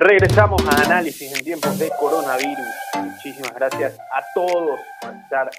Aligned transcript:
Regresamos 0.00 0.62
a 0.64 0.70
análisis 0.86 1.36
en 1.36 1.44
tiempos 1.44 1.76
de 1.76 1.90
coronavirus. 1.98 2.68
Muchísimas 3.02 3.52
gracias 3.52 3.98
a 3.98 4.22
todos 4.32 4.78
por 5.02 5.12
estar 5.12 5.50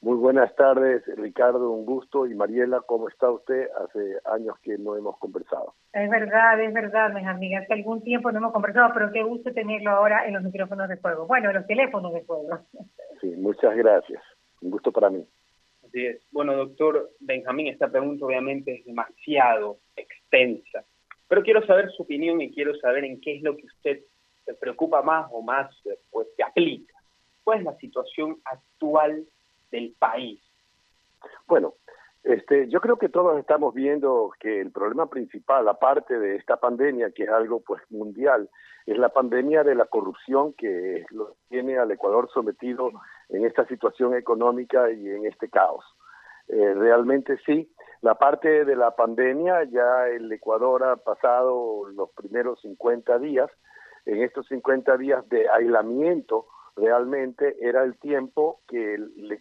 Muy 0.06 0.18
buenas 0.18 0.54
tardes, 0.54 1.02
Ricardo, 1.16 1.72
un 1.72 1.84
gusto. 1.84 2.28
Y 2.28 2.34
Mariela, 2.36 2.80
¿cómo 2.86 3.08
está 3.08 3.28
usted? 3.28 3.68
Hace 3.72 4.18
años 4.26 4.56
que 4.62 4.78
no 4.78 4.94
hemos 4.94 5.18
conversado. 5.18 5.74
Es 5.92 6.08
verdad, 6.08 6.62
es 6.62 6.72
verdad, 6.72 7.12
mis 7.12 7.26
amigas. 7.26 7.64
Hace 7.64 7.72
algún 7.72 8.04
tiempo 8.04 8.30
no 8.30 8.38
hemos 8.38 8.52
conversado, 8.52 8.92
pero 8.94 9.10
qué 9.10 9.24
gusto 9.24 9.52
tenerlo 9.52 9.90
ahora 9.90 10.24
en 10.28 10.34
los 10.34 10.44
micrófonos 10.44 10.88
de 10.88 10.96
fuego. 10.98 11.26
Bueno, 11.26 11.50
en 11.50 11.56
los 11.56 11.66
teléfonos 11.66 12.12
de 12.12 12.20
fuego. 12.20 12.56
Sí, 13.20 13.34
muchas 13.36 13.76
gracias. 13.76 14.22
Un 14.60 14.70
gusto 14.70 14.92
para 14.92 15.10
mí. 15.10 15.26
Así 15.84 16.06
es. 16.06 16.22
Bueno, 16.30 16.54
doctor 16.54 17.10
Benjamín, 17.18 17.66
esta 17.66 17.88
pregunta 17.88 18.26
obviamente 18.26 18.76
es 18.76 18.84
demasiado 18.84 19.78
extensa, 19.96 20.84
pero 21.26 21.42
quiero 21.42 21.66
saber 21.66 21.90
su 21.90 22.04
opinión 22.04 22.40
y 22.40 22.54
quiero 22.54 22.76
saber 22.76 23.02
en 23.04 23.20
qué 23.20 23.38
es 23.38 23.42
lo 23.42 23.56
que 23.56 23.66
usted 23.66 24.02
se 24.44 24.54
preocupa 24.54 25.02
más 25.02 25.26
o 25.32 25.42
más, 25.42 25.68
pues, 26.12 26.28
se 26.36 26.44
aplica. 26.44 26.94
¿Cuál 27.42 27.58
es 27.58 27.64
la 27.64 27.76
situación 27.78 28.36
actual 28.44 29.26
país? 29.98 30.40
Bueno, 31.46 31.74
este, 32.26 32.68
yo 32.68 32.80
creo 32.80 32.96
que 32.96 33.08
todos 33.08 33.38
estamos 33.38 33.72
viendo 33.72 34.32
que 34.40 34.60
el 34.60 34.72
problema 34.72 35.08
principal, 35.08 35.68
aparte 35.68 36.18
de 36.18 36.34
esta 36.34 36.56
pandemia, 36.56 37.12
que 37.12 37.22
es 37.22 37.28
algo 37.28 37.60
pues 37.60 37.80
mundial, 37.88 38.50
es 38.84 38.98
la 38.98 39.10
pandemia 39.10 39.62
de 39.62 39.76
la 39.76 39.84
corrupción 39.84 40.52
que 40.54 41.06
lo 41.10 41.36
tiene 41.48 41.78
al 41.78 41.90
Ecuador 41.92 42.28
sometido 42.34 42.90
en 43.28 43.44
esta 43.44 43.64
situación 43.66 44.14
económica 44.14 44.90
y 44.90 45.08
en 45.08 45.24
este 45.24 45.48
caos. 45.48 45.84
Eh, 46.48 46.74
realmente 46.74 47.38
sí, 47.46 47.70
la 48.02 48.16
parte 48.16 48.64
de 48.64 48.74
la 48.76 48.94
pandemia, 48.96 49.62
ya 49.64 50.08
el 50.08 50.30
Ecuador 50.32 50.82
ha 50.82 50.96
pasado 50.96 51.88
los 51.90 52.10
primeros 52.10 52.60
50 52.60 53.18
días, 53.20 53.50
en 54.04 54.22
estos 54.22 54.46
50 54.48 54.96
días 54.96 55.28
de 55.28 55.48
aislamiento, 55.48 56.46
realmente 56.76 57.56
era 57.60 57.82
el 57.82 57.98
tiempo 57.98 58.60
que 58.68 58.98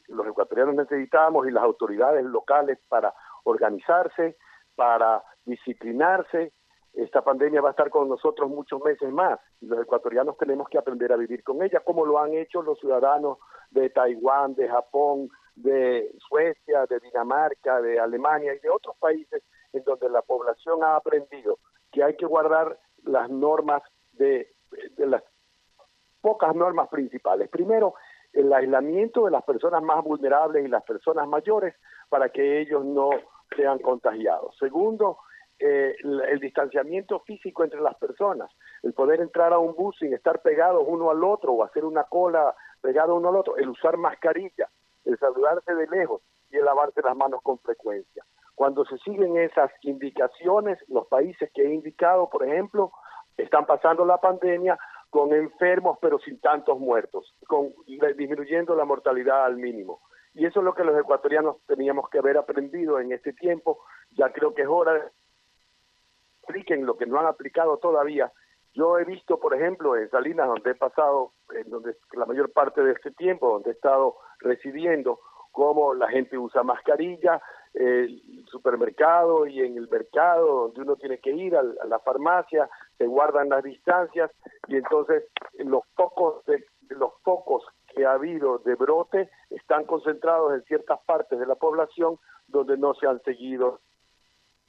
los 0.07 0.27
ecuatorianos 0.27 0.75
necesitábamos 0.75 1.47
y 1.47 1.51
las 1.51 1.63
autoridades 1.63 2.23
locales 2.23 2.79
para 2.87 3.13
organizarse, 3.43 4.37
para 4.75 5.21
disciplinarse. 5.43 6.53
Esta 6.93 7.21
pandemia 7.23 7.59
va 7.59 7.69
a 7.69 7.71
estar 7.71 7.89
con 7.89 8.07
nosotros 8.07 8.49
muchos 8.49 8.81
meses 8.81 9.11
más 9.11 9.37
y 9.59 9.65
los 9.65 9.81
ecuatorianos 9.81 10.37
tenemos 10.37 10.69
que 10.69 10.77
aprender 10.77 11.11
a 11.11 11.17
vivir 11.17 11.43
con 11.43 11.61
ella, 11.61 11.81
como 11.81 12.05
lo 12.05 12.19
han 12.19 12.33
hecho 12.33 12.61
los 12.61 12.79
ciudadanos 12.79 13.37
de 13.69 13.89
Taiwán, 13.89 14.55
de 14.55 14.69
Japón, 14.69 15.29
de 15.55 16.15
Suecia, 16.29 16.85
de 16.85 16.99
Dinamarca, 17.01 17.81
de 17.81 17.99
Alemania 17.99 18.53
y 18.53 18.59
de 18.59 18.69
otros 18.69 18.95
países 18.97 19.43
en 19.73 19.83
donde 19.83 20.09
la 20.09 20.21
población 20.21 20.83
ha 20.83 20.95
aprendido 20.95 21.59
que 21.91 22.01
hay 22.01 22.15
que 22.15 22.25
guardar 22.25 22.79
las 23.03 23.29
normas 23.29 23.83
de, 24.13 24.53
de 24.95 25.05
las 25.05 25.23
pocas 26.25 26.55
normas 26.55 26.89
principales. 26.89 27.49
Primero, 27.49 27.93
el 28.33 28.51
aislamiento 28.51 29.25
de 29.25 29.31
las 29.31 29.43
personas 29.43 29.83
más 29.83 30.03
vulnerables 30.03 30.65
y 30.65 30.67
las 30.67 30.81
personas 30.81 31.27
mayores 31.27 31.75
para 32.09 32.29
que 32.29 32.61
ellos 32.61 32.83
no 32.83 33.11
sean 33.55 33.77
contagiados. 33.77 34.57
Segundo, 34.57 35.19
eh, 35.59 35.95
el, 36.03 36.39
distanciamiento 36.39 37.19
físico 37.19 37.63
entre 37.63 37.79
las 37.79 37.93
personas, 37.97 38.49
el 38.81 38.93
poder 38.93 39.21
entrar 39.21 39.53
a 39.53 39.59
un 39.59 39.75
bus 39.75 39.95
sin 39.99 40.15
estar 40.15 40.41
pegados 40.41 40.83
uno 40.87 41.11
al 41.11 41.23
otro 41.23 41.53
o 41.53 41.63
hacer 41.63 41.85
una 41.85 42.05
cola 42.05 42.55
pegado 42.81 43.13
uno 43.13 43.29
al 43.29 43.35
otro, 43.35 43.57
el 43.57 43.69
usar 43.69 43.95
mascarilla, 43.97 44.67
el 45.05 45.19
saludarse 45.19 45.75
de 45.75 45.85
lejos 45.85 46.23
y 46.49 46.57
el 46.57 46.65
lavarse 46.65 47.03
las 47.03 47.15
manos 47.15 47.43
con 47.43 47.59
frecuencia. 47.59 48.25
Cuando 48.55 48.83
se 48.85 48.97
siguen 48.97 49.37
esas 49.37 49.69
indicaciones, 49.83 50.79
los 50.87 51.05
países 51.05 51.51
que 51.53 51.61
he 51.61 51.71
indicado, 51.71 52.31
por 52.31 52.43
ejemplo, 52.47 52.91
están 53.37 53.67
pasando 53.67 54.05
la 54.05 54.17
pandemia 54.17 54.79
con 55.15 55.31
enfermos 55.31 55.97
pero 56.01 56.19
sin 56.19 56.41
tantos 56.41 56.77
muertos, 56.77 57.33
con, 57.47 57.73
disminuyendo 58.17 58.75
la 58.75 58.83
mortalidad 58.83 59.45
al 59.45 59.55
mínimo. 59.55 60.01
Y 60.33 60.45
eso 60.45 60.59
es 60.59 60.65
lo 60.65 60.73
que 60.73 60.83
los 60.83 60.99
ecuatorianos 60.99 61.55
teníamos 61.67 62.09
que 62.09 62.17
haber 62.17 62.37
aprendido 62.37 62.99
en 62.99 63.13
este 63.13 63.31
tiempo. 63.31 63.79
Ya 64.11 64.33
creo 64.33 64.53
que 64.53 64.63
es 64.63 64.67
hora 64.67 64.93
de 64.95 64.99
que 64.99 65.07
apliquen 66.43 66.85
lo 66.85 66.97
que 66.97 67.05
no 67.05 67.17
han 67.17 67.27
aplicado 67.27 67.77
todavía. 67.77 68.29
Yo 68.73 68.99
he 68.99 69.05
visto, 69.05 69.39
por 69.39 69.55
ejemplo, 69.55 69.95
en 69.95 70.09
Salinas, 70.09 70.49
donde 70.49 70.71
he 70.71 70.75
pasado, 70.75 71.31
en 71.53 71.69
donde 71.69 71.95
la 72.11 72.25
mayor 72.25 72.51
parte 72.51 72.83
de 72.83 72.91
este 72.91 73.11
tiempo, 73.11 73.53
donde 73.53 73.69
he 73.69 73.73
estado 73.73 74.17
residiendo, 74.39 75.21
cómo 75.53 75.93
la 75.93 76.09
gente 76.09 76.37
usa 76.37 76.61
mascarilla, 76.63 77.41
el 77.73 78.45
supermercado 78.51 79.47
y 79.47 79.61
en 79.61 79.77
el 79.77 79.87
mercado 79.87 80.63
donde 80.63 80.81
uno 80.81 80.97
tiene 80.97 81.19
que 81.19 81.31
ir 81.31 81.55
a 81.55 81.63
la 81.63 81.99
farmacia, 81.99 82.69
se 82.97 83.05
guardan 83.05 83.49
las 83.49 83.63
distancias 83.63 84.31
y 84.67 84.77
entonces 84.77 85.23
los 85.57 85.83
pocos 85.95 86.45
de, 86.45 86.65
los 86.89 87.11
pocos 87.23 87.63
que 87.93 88.05
ha 88.05 88.13
habido 88.13 88.59
de 88.59 88.75
brote 88.75 89.29
están 89.49 89.85
concentrados 89.85 90.53
en 90.53 90.63
ciertas 90.63 90.99
partes 91.05 91.39
de 91.39 91.45
la 91.45 91.55
población 91.55 92.17
donde 92.47 92.77
no 92.77 92.93
se 92.93 93.07
han 93.07 93.21
seguido 93.23 93.79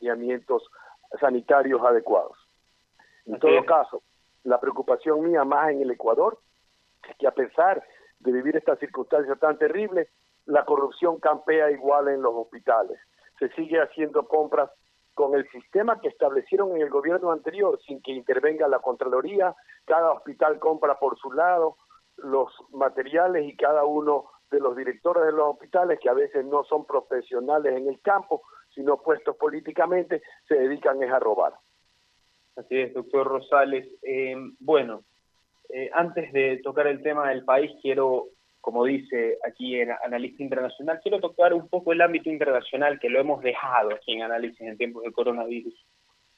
lineamientos 0.00 0.68
sanitarios 1.20 1.82
adecuados. 1.82 2.36
En 3.26 3.38
todo 3.38 3.64
caso, 3.64 4.02
la 4.44 4.60
preocupación 4.60 5.22
mía 5.22 5.44
más 5.44 5.70
en 5.70 5.82
el 5.82 5.90
Ecuador 5.90 6.38
es 7.08 7.16
que 7.16 7.26
a 7.26 7.32
pesar 7.32 7.82
de 8.20 8.32
vivir 8.32 8.56
esta 8.56 8.76
circunstancia 8.76 9.34
tan 9.36 9.58
terrible, 9.58 10.08
la 10.46 10.64
corrupción 10.64 11.18
campea 11.18 11.70
igual 11.70 12.08
en 12.08 12.22
los 12.22 12.32
hospitales. 12.34 12.98
Se 13.38 13.48
sigue 13.50 13.80
haciendo 13.80 14.26
compras 14.26 14.70
con 15.16 15.34
el 15.34 15.48
sistema 15.48 15.98
que 15.98 16.08
establecieron 16.08 16.76
en 16.76 16.82
el 16.82 16.90
gobierno 16.90 17.32
anterior, 17.32 17.80
sin 17.86 18.02
que 18.02 18.12
intervenga 18.12 18.68
la 18.68 18.80
Contraloría, 18.80 19.56
cada 19.86 20.12
hospital 20.12 20.58
compra 20.58 20.98
por 20.98 21.18
su 21.18 21.32
lado 21.32 21.78
los 22.18 22.52
materiales 22.70 23.48
y 23.48 23.56
cada 23.56 23.84
uno 23.86 24.26
de 24.50 24.60
los 24.60 24.76
directores 24.76 25.24
de 25.24 25.32
los 25.32 25.54
hospitales, 25.54 25.98
que 26.00 26.10
a 26.10 26.12
veces 26.12 26.44
no 26.44 26.64
son 26.64 26.84
profesionales 26.84 27.74
en 27.74 27.88
el 27.88 27.98
campo, 28.02 28.42
sino 28.74 29.02
puestos 29.02 29.36
políticamente, 29.36 30.22
se 30.46 30.54
dedican 30.54 31.02
a 31.02 31.18
robar. 31.18 31.54
Así 32.54 32.78
es, 32.78 32.92
doctor 32.92 33.26
Rosales. 33.26 33.88
Eh, 34.02 34.36
bueno, 34.60 35.04
eh, 35.70 35.88
antes 35.94 36.30
de 36.34 36.60
tocar 36.62 36.88
el 36.88 37.02
tema 37.02 37.30
del 37.30 37.42
país, 37.42 37.72
quiero 37.80 38.26
como 38.66 38.84
dice 38.84 39.38
aquí 39.46 39.78
en 39.78 39.92
Análisis 39.92 40.40
Internacional, 40.40 40.98
quiero 41.00 41.20
tocar 41.20 41.54
un 41.54 41.68
poco 41.68 41.92
el 41.92 42.00
ámbito 42.00 42.30
internacional 42.30 42.98
que 42.98 43.08
lo 43.08 43.20
hemos 43.20 43.40
dejado 43.40 43.94
aquí 43.94 44.14
en 44.14 44.22
Análisis 44.22 44.60
en 44.60 44.76
tiempos 44.76 45.04
de 45.04 45.12
coronavirus. 45.12 45.72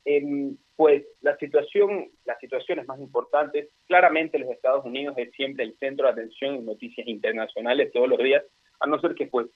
Em, 0.05 0.55
pues 0.77 1.07
la 1.23 1.39
situación, 1.39 2.11
las 2.27 2.39
situaciones 2.39 2.87
más 2.87 3.01
importantes, 3.01 3.71
claramente 3.87 4.39
los 4.39 4.51
Estados 4.51 4.85
Unidos 4.85 5.15
es 5.17 5.33
siempre 5.33 5.65
el 5.65 5.79
centro 5.79 6.05
de 6.05 6.13
atención 6.13 6.57
en 6.57 6.67
noticias 6.67 7.09
internacionales 7.09 7.91
todos 7.95 8.11
los 8.11 8.19
días, 8.19 8.45
a 8.79 8.87
no 8.87 9.01
ser 9.01 9.15
que 9.15 9.27
pues 9.29 9.47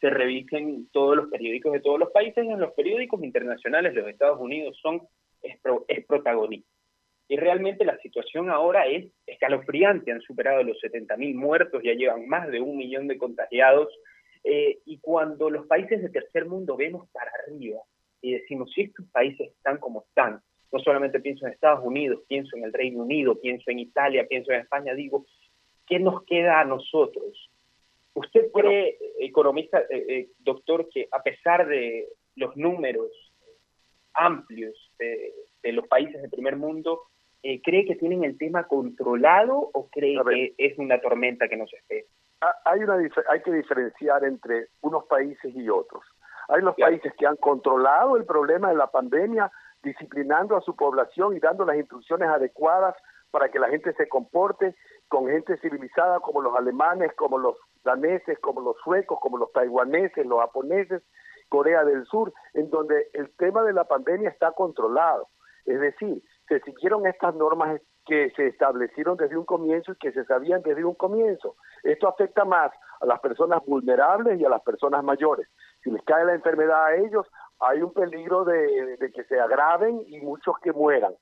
se 0.00 0.10
revisen 0.10 0.88
todos 0.90 1.16
los 1.16 1.28
periódicos 1.28 1.72
de 1.72 1.80
todos 1.80 2.00
los 2.00 2.10
países, 2.10 2.38
en 2.38 2.58
los 2.58 2.72
periódicos 2.72 3.22
internacionales 3.22 3.94
los 3.94 4.08
Estados 4.08 4.40
Unidos 4.40 4.76
son 4.82 5.02
es, 5.40 5.56
es 5.86 6.04
protagonista. 6.04 6.68
Y 7.28 7.36
realmente 7.36 7.84
la 7.84 7.98
situación 7.98 8.50
ahora 8.50 8.86
es 8.86 9.06
escalofriante, 9.26 10.12
han 10.12 10.22
superado 10.22 10.62
los 10.62 10.80
70.000 10.80 11.34
muertos, 11.34 11.82
ya 11.82 11.92
llevan 11.92 12.26
más 12.26 12.48
de 12.48 12.60
un 12.60 12.76
millón 12.76 13.06
de 13.06 13.18
contagiados, 13.18 13.88
eh, 14.44 14.78
y 14.86 14.98
cuando 14.98 15.50
los 15.50 15.66
países 15.66 16.02
de 16.02 16.08
tercer 16.08 16.46
mundo 16.46 16.76
vemos 16.76 17.08
para 17.10 17.30
arriba 17.44 17.80
y 18.22 18.32
decimos, 18.32 18.72
si 18.72 18.82
estos 18.82 19.06
países 19.10 19.50
están 19.50 19.78
como 19.78 20.04
están, 20.08 20.40
no 20.72 20.78
solamente 20.80 21.20
pienso 21.20 21.46
en 21.46 21.52
Estados 21.52 21.84
Unidos, 21.84 22.22
pienso 22.28 22.56
en 22.56 22.64
el 22.64 22.72
Reino 22.72 23.02
Unido, 23.02 23.38
pienso 23.40 23.70
en 23.70 23.78
Italia, 23.78 24.26
pienso 24.28 24.52
en 24.52 24.60
España, 24.60 24.94
digo, 24.94 25.26
¿qué 25.86 25.98
nos 25.98 26.24
queda 26.24 26.60
a 26.60 26.64
nosotros? 26.64 27.50
¿Usted 28.14 28.50
cree, 28.52 28.98
economista, 29.20 29.80
eh, 29.90 30.04
eh, 30.08 30.28
doctor, 30.38 30.88
que 30.88 31.08
a 31.10 31.22
pesar 31.22 31.66
de 31.66 32.08
los 32.36 32.56
números 32.56 33.10
amplios 34.14 34.74
de, 34.98 35.32
los 35.72 35.86
países 35.86 36.20
del 36.20 36.30
primer 36.30 36.56
mundo, 36.56 37.02
eh, 37.42 37.60
cree 37.62 37.84
que 37.84 37.96
tienen 37.96 38.24
el 38.24 38.36
tema 38.36 38.64
controlado 38.64 39.70
o 39.72 39.88
cree 39.90 40.18
que 40.24 40.54
es 40.58 40.78
una 40.78 41.00
tormenta 41.00 41.48
que 41.48 41.56
nos 41.56 41.72
espera? 41.72 42.06
Ah, 42.40 42.54
hay, 42.64 42.80
una, 42.80 42.96
hay 43.28 43.42
que 43.42 43.52
diferenciar 43.52 44.24
entre 44.24 44.68
unos 44.80 45.04
países 45.06 45.54
y 45.54 45.68
otros. 45.68 46.04
Hay 46.48 46.62
los 46.62 46.74
países 46.76 47.12
que 47.18 47.26
han 47.26 47.36
controlado 47.36 48.16
el 48.16 48.24
problema 48.24 48.70
de 48.70 48.76
la 48.76 48.90
pandemia, 48.90 49.50
disciplinando 49.82 50.56
a 50.56 50.62
su 50.62 50.74
población 50.74 51.36
y 51.36 51.40
dando 51.40 51.64
las 51.64 51.76
instrucciones 51.76 52.28
adecuadas 52.28 52.96
para 53.30 53.50
que 53.50 53.58
la 53.58 53.68
gente 53.68 53.92
se 53.94 54.08
comporte 54.08 54.74
con 55.08 55.28
gente 55.28 55.58
civilizada 55.58 56.20
como 56.20 56.40
los 56.40 56.56
alemanes, 56.56 57.12
como 57.16 57.38
los 57.38 57.56
daneses, 57.84 58.38
como 58.40 58.60
los 58.60 58.76
suecos, 58.82 59.18
como 59.20 59.38
los 59.38 59.52
taiwaneses, 59.52 60.26
los 60.26 60.40
japoneses, 60.40 61.02
Corea 61.48 61.84
del 61.84 62.04
Sur, 62.06 62.32
en 62.54 62.70
donde 62.70 63.08
el 63.12 63.30
tema 63.36 63.62
de 63.62 63.72
la 63.72 63.84
pandemia 63.84 64.30
está 64.30 64.52
controlado. 64.52 65.28
Es 65.66 65.80
decir, 65.80 66.22
se 66.48 66.60
siguieron 66.60 67.06
estas 67.06 67.34
normas 67.34 67.80
que 68.06 68.30
se 68.30 68.46
establecieron 68.46 69.16
desde 69.16 69.36
un 69.36 69.44
comienzo 69.44 69.92
y 69.92 69.96
que 69.96 70.12
se 70.12 70.24
sabían 70.24 70.62
desde 70.62 70.84
un 70.84 70.94
comienzo. 70.94 71.56
Esto 71.82 72.08
afecta 72.08 72.44
más 72.44 72.72
a 73.00 73.06
las 73.06 73.20
personas 73.20 73.64
vulnerables 73.66 74.40
y 74.40 74.44
a 74.44 74.48
las 74.48 74.62
personas 74.62 75.04
mayores. 75.04 75.46
Si 75.82 75.90
les 75.90 76.02
cae 76.04 76.24
la 76.24 76.34
enfermedad 76.34 76.86
a 76.86 76.96
ellos, 76.96 77.26
hay 77.60 77.82
un 77.82 77.92
peligro 77.92 78.44
de, 78.44 78.98
que 79.14 79.24
se 79.24 79.38
agraven 79.38 80.02
y 80.06 80.20
muchos 80.20 80.56
que 80.62 80.72
mueran. 80.72 81.14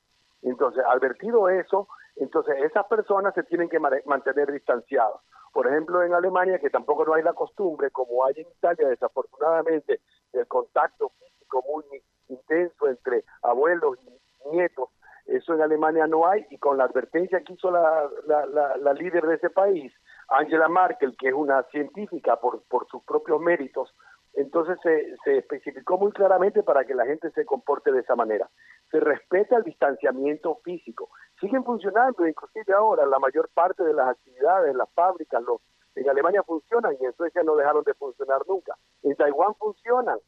Entonces, 0.43 0.84
advertido 0.87 1.49
eso, 1.49 1.88
entonces 2.14 2.56
esas 2.62 2.87
personas 2.87 3.34
se 3.34 3.43
tienen 3.43 3.69
que 3.69 3.81
mantener 3.81 4.52
distanciados. 4.52 5.20
Por 5.52 5.67
ejemplo, 5.67 6.02
en 6.02 6.14
Alemania, 6.14 6.58
que 6.58 6.70
tampoco 6.70 7.05
no 7.05 7.14
hay 7.14 7.22
la 7.22 7.32
costumbre, 7.32 7.90
como 7.90 8.25
hay 8.26 8.34
en 8.37 8.49
Italia, 8.49 8.88
desafortunadamente, 8.88 10.00
el 10.34 10.46
contacto 10.46 11.11
físico 11.19 11.64
muy 11.67 12.02
intenso 12.29 12.88
entre 12.88 13.25
abuelos 13.43 13.99
y 14.02 14.55
nietos, 14.55 14.90
eso 15.26 15.55
en 15.55 15.62
Alemania 15.62 16.06
no 16.06 16.26
hay, 16.26 16.46
y 16.50 16.58
con 16.58 16.78
la 16.78 16.84
advertencia 16.84 17.40
que 17.43 17.55
hizo 17.55 17.70
la, 17.70 18.08
la, 18.26 18.93
líder 18.94 19.26
de 19.26 19.34
ese 19.34 19.50
país, 19.50 19.93
Angela 20.28 20.69
Merkel, 20.69 21.17
que 21.17 21.28
es 21.28 21.34
una 21.34 21.62
científica 21.64 22.37
por, 22.37 22.62
por 22.69 22.87
sus 22.88 23.02
propios 23.05 23.40
méritos, 23.40 23.93
entonces 24.34 24.78
se, 24.82 25.17
se 25.25 25.38
especificó 25.38 25.99
muy 25.99 26.12
claramente 26.12 26.62
para 26.62 26.84
que 26.84 26.94
la 26.94 27.06
gente 27.06 27.31
se 27.31 27.46
comporte 27.46 27.90
de 27.90 28.00
esa 28.00 28.14
manera. 28.14 28.49
Se 28.90 29.00
respeta 29.00 29.56
el 29.56 29.64
distanciamiento 29.64 30.56
físico. 30.62 31.08
Siguen 31.40 31.64
funcionando, 31.64 32.26
inclusive 32.26 32.75
ahora 32.75 33.06
la 33.06 33.19
mayor 33.19 33.49
parte 33.55 33.82
de 33.82 33.94
las 33.94 34.08
actividades, 34.08 34.76
las 34.76 34.90
fábricas, 34.93 35.43
los, 35.43 35.62
en 35.94 36.08
Alemania 36.08 36.43
funcionan 36.43 36.94
y 37.00 37.05
en 37.06 37.14
Suecia 37.14 37.43
no 37.43 37.56
dejaron 37.56 37.82
de 37.84 37.94
funcionar 37.94 38.43
nunca. 38.46 38.76
En 39.02 39.17
Taiwán 39.17 39.55
funcionan, 39.55 40.19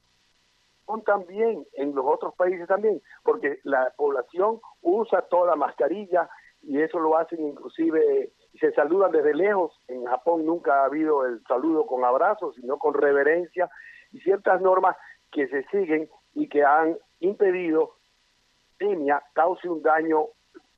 también 1.04 1.66
en 1.74 1.94
los 1.94 2.04
otros 2.06 2.34
países 2.34 2.66
también, 2.66 3.00
porque 3.22 3.58
la 3.64 3.92
población 3.96 4.60
usa 4.82 5.22
toda 5.22 5.48
la 5.48 5.56
mascarilla 5.56 6.28
y 6.62 6.80
eso 6.80 6.98
lo 6.98 7.16
hacen 7.16 7.46
inclusive, 7.46 8.32
se 8.58 8.72
saludan 8.72 9.12
desde 9.12 9.34
lejos. 9.34 9.78
En 9.88 10.04
Japón 10.04 10.44
nunca 10.44 10.82
ha 10.82 10.86
habido 10.86 11.24
el 11.24 11.42
saludo 11.44 11.86
con 11.86 12.04
abrazos, 12.04 12.54
sino 12.56 12.78
con 12.78 12.94
reverencia 12.94 13.70
y 14.12 14.20
ciertas 14.20 14.60
normas 14.60 14.96
que 15.30 15.46
se 15.48 15.64
siguen 15.64 16.08
y 16.34 16.48
que 16.48 16.64
han 16.64 16.96
impedido 17.20 17.94
que 18.78 18.96
cause 19.34 19.68
un 19.68 19.82
daño 19.82 20.26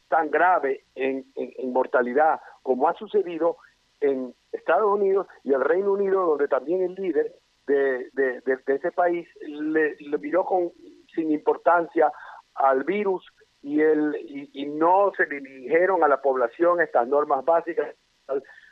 tan 0.08 0.30
grave 0.30 0.84
en, 0.94 1.24
mortalidad 1.72 2.40
como 2.62 2.88
ha 2.88 2.94
sucedido 2.94 3.58
en 4.00 4.34
Estados 4.52 4.92
Unidos 4.92 5.26
y 5.44 5.52
el 5.52 5.60
Reino 5.60 5.92
Unido, 5.92 6.26
donde 6.26 6.48
también 6.48 6.82
el 6.82 6.94
líder 6.94 7.34
de, 7.70 8.42
ese 8.66 8.92
país 8.92 9.28
le, 9.40 9.96
miró 10.18 10.44
con, 10.44 10.72
sin 11.14 11.30
importancia 11.30 12.12
al 12.54 12.84
virus 12.84 13.26
y, 13.62 13.80
el, 13.80 14.16
y, 14.52 14.66
no 14.66 15.12
se 15.16 15.26
dirigieron 15.26 16.02
a 16.02 16.08
la 16.08 16.20
población 16.20 16.80
estas 16.80 17.06
normas 17.08 17.44
básicas 17.44 17.94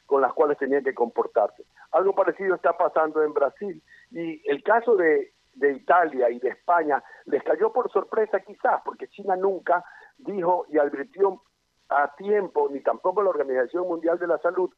con 0.07 0.23
las 0.23 0.33
cuales 0.33 0.57
tenían 0.59 0.83
que 0.83 0.95
comportarse. 0.95 1.65
Algo 1.93 2.15
parecido 2.15 2.55
está 2.55 2.77
pasando 2.77 3.23
en 3.23 3.35
Brasil 3.35 3.83
y 4.11 4.41
el 4.51 4.63
caso 4.63 4.97
de, 4.97 5.33
de 5.55 5.73
Italia 5.73 6.31
y 6.31 6.39
de 6.39 6.51
España 6.51 7.03
les 7.27 7.43
cayó 7.43 7.73
por 7.73 7.91
sorpresa 7.93 8.41
quizás, 8.41 8.81
porque 8.85 9.09
China 9.09 9.37
nunca 9.37 9.85
dijo 10.17 10.67
y 10.71 10.79
advirtió 10.79 11.43
a 11.91 12.15
tiempo, 12.17 12.69
ni 12.71 12.81
tampoco 12.81 13.23
la 13.23 13.31
Organización 13.31 13.87
Mundial 13.87 14.19
de 14.19 14.27
la 14.27 14.39
Salud, 14.39 14.71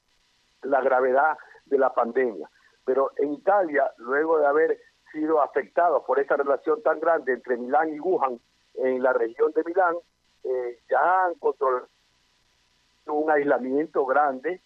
la 0.62 0.81
gravedad 0.81 1.37
de 1.66 1.78
la 1.78 1.93
pandemia. 1.93 2.49
Pero 2.84 3.10
en 3.16 3.34
Italia, 3.34 3.90
luego 3.98 4.38
de 4.38 4.46
haber 4.46 4.78
sido 5.12 5.42
afectado 5.42 6.04
por 6.04 6.18
esa 6.18 6.36
relación 6.36 6.82
tan 6.82 7.00
grande 7.00 7.32
entre 7.32 7.56
Milán 7.56 7.94
y 7.94 8.00
Wuhan 8.00 8.40
en 8.74 9.02
la 9.02 9.12
región 9.12 9.52
de 9.52 9.64
Milán, 9.64 9.96
eh, 10.44 10.78
ya 10.88 11.24
han 11.26 11.34
controlado 11.34 11.88
un 13.06 13.30
aislamiento 13.30 14.06
grande 14.06 14.62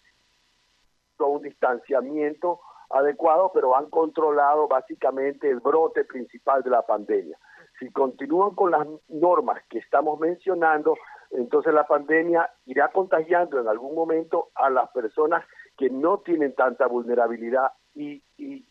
un 1.23 1.41
distanciamiento 1.41 2.59
adecuado, 2.89 3.51
pero 3.53 3.75
han 3.75 3.89
controlado 3.89 4.67
básicamente 4.67 5.49
el 5.49 5.59
brote 5.59 6.03
principal 6.03 6.61
de 6.63 6.69
la 6.69 6.81
pandemia. 6.81 7.37
Si 7.79 7.89
continúan 7.91 8.55
con 8.55 8.71
las 8.71 8.87
normas 9.09 9.61
que 9.69 9.79
estamos 9.79 10.19
mencionando, 10.19 10.95
entonces 11.31 11.73
la 11.73 11.87
pandemia 11.87 12.49
irá 12.65 12.89
contagiando 12.89 13.59
en 13.59 13.67
algún 13.67 13.95
momento 13.95 14.49
a 14.55 14.69
las 14.69 14.89
personas 14.91 15.43
que 15.77 15.89
no 15.89 16.19
tienen 16.19 16.53
tanta 16.55 16.87
vulnerabilidad 16.87 17.71
y, 17.95 18.21
y, 18.37 18.65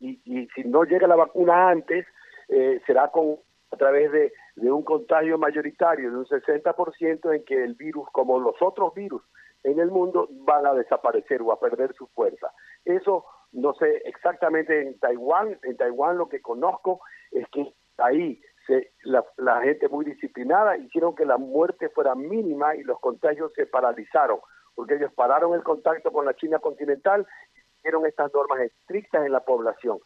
y, 0.00 0.48
si 0.54 0.64
no 0.64 0.84
llega 0.84 1.06
la 1.06 1.16
vacuna 1.16 1.68
antes, 1.68 2.06
eh, 2.48 2.80
será 2.86 3.08
con 3.08 3.36
a 3.70 3.76
través 3.76 4.12
de, 4.12 4.32
de 4.56 4.70
un 4.70 4.82
contagio 4.82 5.38
mayoritario 5.38 6.10
de 6.10 6.16
un 6.18 6.26
60% 6.26 7.34
en 7.34 7.44
que 7.44 7.64
el 7.64 7.74
virus, 7.74 8.06
como 8.12 8.38
los 8.38 8.54
otros 8.60 8.94
virus 8.94 9.22
en 9.64 9.78
el 9.78 9.90
mundo 9.90 10.28
van 10.30 10.66
a 10.66 10.74
desaparecer 10.74 11.40
o 11.42 11.52
a 11.52 11.60
perder 11.60 11.94
su 11.94 12.06
fuerza. 12.08 12.52
Eso 12.84 13.24
no 13.52 13.74
sé 13.74 14.02
exactamente 14.04 14.82
en 14.82 14.98
Taiwán, 14.98 15.58
en 15.62 15.76
Taiwán 15.76 16.18
lo 16.18 16.28
que 16.28 16.40
conozco 16.40 17.00
es 17.30 17.46
que 17.48 17.72
ahí 17.98 18.40
se, 18.66 18.92
la, 19.04 19.24
la, 19.36 19.60
gente 19.62 19.88
muy 19.88 20.04
disciplinada 20.04 20.76
hicieron 20.76 21.14
que 21.14 21.24
la 21.24 21.36
muerte 21.36 21.88
fuera 21.90 22.14
mínima 22.14 22.76
y 22.76 22.82
los 22.82 22.98
contagios 23.00 23.52
se 23.54 23.66
paralizaron, 23.66 24.38
porque 24.74 24.94
ellos 24.94 25.12
pararon 25.14 25.54
el 25.54 25.62
contacto 25.62 26.12
con 26.12 26.24
la 26.24 26.34
China 26.34 26.58
continental 26.58 27.26
y 27.51 27.51
hicieron 27.82 28.06
estas 28.06 28.32
normas 28.32 28.60
estrictas 28.60 29.26
en 29.26 29.32
la 29.32 29.40
población. 29.40 29.98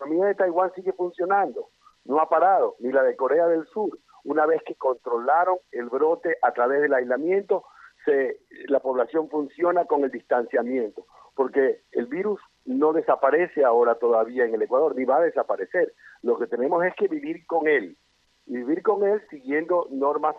La 0.00 0.06
economía 0.06 0.26
de 0.26 0.34
Taiwán 0.34 0.72
sigue 0.74 0.92
funcionando, 0.92 1.68
no 2.04 2.20
ha 2.20 2.28
parado, 2.28 2.74
ni 2.80 2.90
la 2.90 3.04
de 3.04 3.14
Corea 3.14 3.46
del 3.46 3.64
Sur. 3.68 3.96
Una 4.24 4.44
vez 4.44 4.60
que 4.66 4.74
controlaron 4.74 5.58
el 5.70 5.88
brote 5.88 6.36
a 6.42 6.52
través 6.52 6.82
del 6.82 6.94
aislamiento, 6.94 7.64
la 8.66 8.80
población 8.80 9.30
funciona 9.30 9.84
con 9.84 10.02
el 10.02 10.10
distanciamiento, 10.10 11.06
porque 11.36 11.82
el 11.92 12.06
virus 12.06 12.40
no 12.64 12.92
desaparece 12.92 13.64
ahora 13.64 13.94
todavía 13.94 14.44
en 14.44 14.54
el 14.54 14.62
Ecuador, 14.62 14.96
ni 14.96 15.04
va 15.04 15.18
a 15.18 15.22
desaparecer. 15.22 15.92
Lo 16.22 16.36
que 16.38 16.48
tenemos 16.48 16.84
es 16.84 16.94
que 16.96 17.06
vivir 17.06 17.46
con 17.46 17.68
él, 17.68 17.96
vivir 18.46 18.82
con 18.82 19.06
él 19.06 19.22
siguiendo 19.30 19.86
normas 19.90 20.34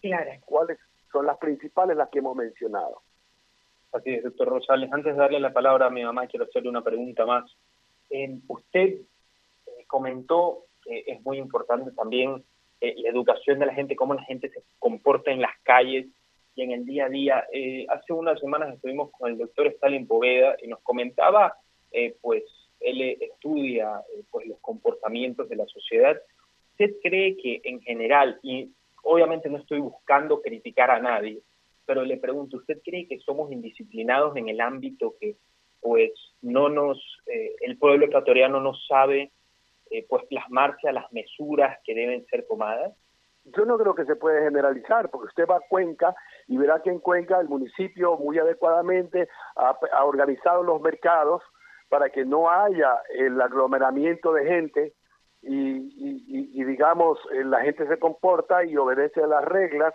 claras. 0.00 0.42
¿Cuáles 0.44 0.78
son 1.12 1.26
las 1.26 1.38
principales, 1.38 1.96
las 1.96 2.08
que 2.08 2.18
hemos 2.18 2.34
mencionado? 2.36 3.02
Así 3.94 4.10
es, 4.10 4.24
doctor 4.24 4.48
Rosales. 4.48 4.92
Antes 4.92 5.14
de 5.14 5.20
darle 5.20 5.38
la 5.38 5.52
palabra 5.52 5.86
a 5.86 5.90
mi 5.90 6.02
mamá, 6.02 6.26
quiero 6.26 6.46
hacerle 6.46 6.68
una 6.68 6.82
pregunta 6.82 7.24
más. 7.24 7.44
Eh, 8.10 8.38
usted 8.48 8.88
eh, 8.98 9.84
comentó 9.86 10.64
que 10.82 11.04
es 11.06 11.22
muy 11.22 11.38
importante 11.38 11.92
también 11.92 12.42
eh, 12.80 12.94
la 12.98 13.10
educación 13.10 13.60
de 13.60 13.66
la 13.66 13.72
gente, 13.72 13.94
cómo 13.94 14.14
la 14.14 14.24
gente 14.24 14.50
se 14.50 14.64
comporta 14.80 15.30
en 15.30 15.40
las 15.40 15.56
calles 15.62 16.06
y 16.56 16.62
en 16.62 16.72
el 16.72 16.84
día 16.84 17.06
a 17.06 17.08
día. 17.08 17.44
Eh, 17.52 17.86
hace 17.88 18.12
unas 18.12 18.40
semanas 18.40 18.74
estuvimos 18.74 19.12
con 19.12 19.30
el 19.30 19.38
doctor 19.38 19.68
Stalin 19.68 20.08
Poveda 20.08 20.56
y 20.60 20.66
nos 20.66 20.80
comentaba, 20.80 21.56
eh, 21.92 22.16
pues 22.20 22.42
él 22.80 23.00
estudia 23.00 24.02
pues 24.32 24.48
los 24.48 24.58
comportamientos 24.58 25.48
de 25.48 25.54
la 25.54 25.66
sociedad. 25.66 26.20
¿Usted 26.72 26.96
cree 27.00 27.36
que 27.36 27.60
en 27.62 27.80
general, 27.80 28.40
y 28.42 28.72
obviamente 29.04 29.48
no 29.48 29.58
estoy 29.58 29.78
buscando 29.78 30.42
criticar 30.42 30.90
a 30.90 30.98
nadie, 30.98 31.40
pero 31.86 32.02
le 32.02 32.16
pregunto, 32.16 32.56
¿usted 32.58 32.80
cree 32.84 33.06
que 33.06 33.18
somos 33.20 33.52
indisciplinados 33.52 34.36
en 34.36 34.48
el 34.48 34.60
ámbito 34.60 35.14
que 35.20 35.36
pues 35.80 36.12
no 36.40 36.68
nos, 36.70 36.98
el 37.26 37.76
pueblo 37.76 38.06
ecuatoriano 38.06 38.58
no 38.58 38.74
sabe 38.74 39.32
eh, 39.90 40.06
pues 40.08 40.24
plasmarse 40.26 40.88
a 40.88 40.92
las 40.92 41.12
mesuras 41.12 41.78
que 41.84 41.94
deben 41.94 42.24
ser 42.26 42.46
tomadas? 42.48 42.94
yo 43.44 43.64
no 43.64 43.76
creo 43.78 43.94
que 43.94 44.06
se 44.06 44.16
puede 44.16 44.42
generalizar, 44.42 45.10
porque 45.10 45.28
usted 45.28 45.46
va 45.46 45.56
a 45.56 45.68
Cuenca 45.68 46.14
y 46.46 46.56
verá 46.56 46.80
que 46.80 46.90
en 46.90 46.98
Cuenca 46.98 47.40
el 47.40 47.48
municipio 47.48 48.16
muy 48.16 48.38
adecuadamente 48.38 49.28
ha, 49.56 50.04
organizado 50.04 50.62
los 50.62 50.80
mercados 50.80 51.42
para 51.88 52.08
que 52.10 52.24
no 52.24 52.50
haya 52.50 53.02
el 53.14 53.40
aglomeramiento 53.40 54.32
de 54.32 54.46
gente 54.46 54.92
y, 55.42 56.54
y, 56.58 56.64
digamos, 56.64 57.18
eh, 57.34 57.44
la 57.44 57.60
gente 57.60 57.86
se 57.86 57.98
comporta 57.98 58.64
y 58.64 58.78
obedece 58.78 59.22
a 59.22 59.26
las 59.26 59.44
reglas 59.44 59.92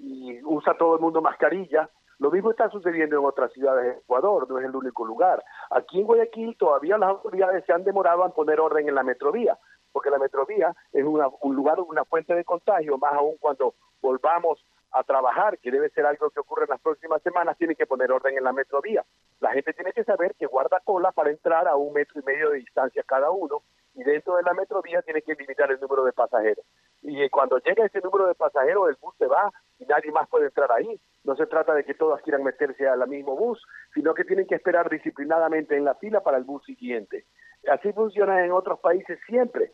y 0.00 0.42
usa 0.44 0.74
todo 0.74 0.96
el 0.96 1.00
mundo 1.00 1.20
mascarilla. 1.20 1.88
Lo 2.18 2.30
mismo 2.30 2.50
está 2.50 2.68
sucediendo 2.68 3.18
en 3.18 3.24
otras 3.24 3.52
ciudades 3.52 3.84
de 3.84 4.00
Ecuador, 4.00 4.48
no 4.48 4.58
es 4.58 4.64
el 4.64 4.76
único 4.76 5.06
lugar. 5.06 5.42
Aquí 5.70 6.00
en 6.00 6.06
Guayaquil 6.06 6.56
todavía 6.58 6.98
las 6.98 7.10
autoridades 7.10 7.64
se 7.64 7.72
han 7.72 7.84
demorado 7.84 8.26
en 8.26 8.32
poner 8.32 8.60
orden 8.60 8.88
en 8.88 8.94
la 8.94 9.02
metrovía 9.02 9.58
porque 9.92 10.10
la 10.10 10.18
metrovía 10.18 10.74
es 10.92 11.04
un 11.04 11.56
lugar, 11.56 11.80
una 11.80 12.04
fuente 12.04 12.34
de 12.34 12.44
contagio, 12.44 12.98
más 12.98 13.12
aún 13.14 13.36
cuando 13.38 13.74
volvamos 14.00 14.64
a 14.92 15.04
trabajar, 15.04 15.58
que 15.58 15.70
debe 15.70 15.88
ser 15.90 16.04
algo 16.06 16.30
que 16.30 16.40
ocurre 16.40 16.64
en 16.64 16.70
las 16.70 16.80
próximas 16.80 17.22
semanas, 17.22 17.56
tienen 17.56 17.76
que 17.76 17.86
poner 17.86 18.10
orden 18.10 18.36
en 18.36 18.44
la 18.44 18.52
metrovía. 18.52 19.04
La 19.38 19.52
gente 19.52 19.72
tiene 19.72 19.92
que 19.92 20.04
saber 20.04 20.34
que 20.36 20.46
guarda 20.46 20.80
cola 20.80 21.12
para 21.12 21.30
entrar 21.30 21.68
a 21.68 21.76
un 21.76 21.92
metro 21.92 22.20
y 22.20 22.24
medio 22.24 22.50
de 22.50 22.58
distancia 22.58 23.04
cada 23.06 23.30
uno 23.30 23.62
y 23.94 24.02
dentro 24.02 24.36
de 24.36 24.42
la 24.42 24.54
metrovía 24.54 25.02
tiene 25.02 25.22
que 25.22 25.34
limitar 25.34 25.70
el 25.70 25.80
número 25.80 26.04
de 26.04 26.12
pasajeros. 26.12 26.64
Y 27.02 27.28
cuando 27.30 27.58
llega 27.58 27.86
ese 27.86 28.00
número 28.00 28.26
de 28.26 28.34
pasajeros, 28.34 28.88
el 28.88 28.96
bus 29.00 29.14
se 29.18 29.26
va 29.26 29.50
y 29.78 29.84
nadie 29.86 30.12
más 30.12 30.28
puede 30.28 30.46
entrar 30.46 30.70
ahí. 30.72 31.00
No 31.24 31.34
se 31.36 31.46
trata 31.46 31.74
de 31.74 31.84
que 31.84 31.94
todos 31.94 32.20
quieran 32.22 32.44
meterse 32.44 32.86
al 32.86 33.06
mismo 33.08 33.36
bus, 33.36 33.62
sino 33.94 34.14
que 34.14 34.24
tienen 34.24 34.46
que 34.46 34.54
esperar 34.54 34.88
disciplinadamente 34.90 35.76
en 35.76 35.84
la 35.84 35.94
fila 35.94 36.20
para 36.20 36.36
el 36.36 36.44
bus 36.44 36.64
siguiente. 36.64 37.24
Así 37.70 37.92
funciona 37.92 38.44
en 38.44 38.52
otros 38.52 38.80
países 38.80 39.18
siempre. 39.26 39.72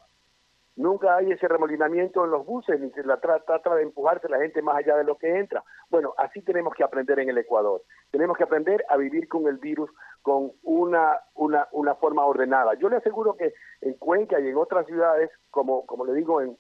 Nunca 0.76 1.16
hay 1.16 1.32
ese 1.32 1.49
remolinamiento 1.49 2.23
en 2.26 2.30
los 2.32 2.44
buses, 2.44 2.78
ni 2.78 2.90
se 2.90 3.02
la 3.02 3.18
trata 3.18 3.75
de 3.75 3.82
empujarse 3.82 4.28
la 4.28 4.38
gente 4.38 4.61
más 4.61 4.76
allá 4.76 4.94
de 4.96 5.04
lo 5.04 5.16
que 5.16 5.38
entra. 5.38 5.64
Bueno, 5.88 6.12
así 6.18 6.42
tenemos 6.42 6.75
que 6.75 6.85
aprender 6.85 7.18
en 7.18 7.30
el 7.30 7.38
Ecuador. 7.38 7.80
Tenemos 8.11 8.37
que 8.37 8.44
aprender 8.44 8.85
a 8.90 8.99
vivir 8.99 9.26
con 9.26 9.46
el 9.49 9.56
virus 9.56 9.90
con 10.26 10.50
una, 10.64 11.21
una, 11.37 11.68
una 11.71 11.95
forma 11.95 12.26
ordenada. 12.26 12.75
Yo 12.75 12.88
le 12.88 12.97
aseguro 12.97 13.37
que 13.37 13.54
en 13.80 13.95
Cuenca 13.95 14.40
y 14.40 14.49
en 14.49 14.56
otras 14.56 14.85
ciudades, 14.85 15.30
como, 15.50 15.87
como 15.87 16.04
le 16.04 16.14
digo, 16.14 16.40
en, 16.40 16.59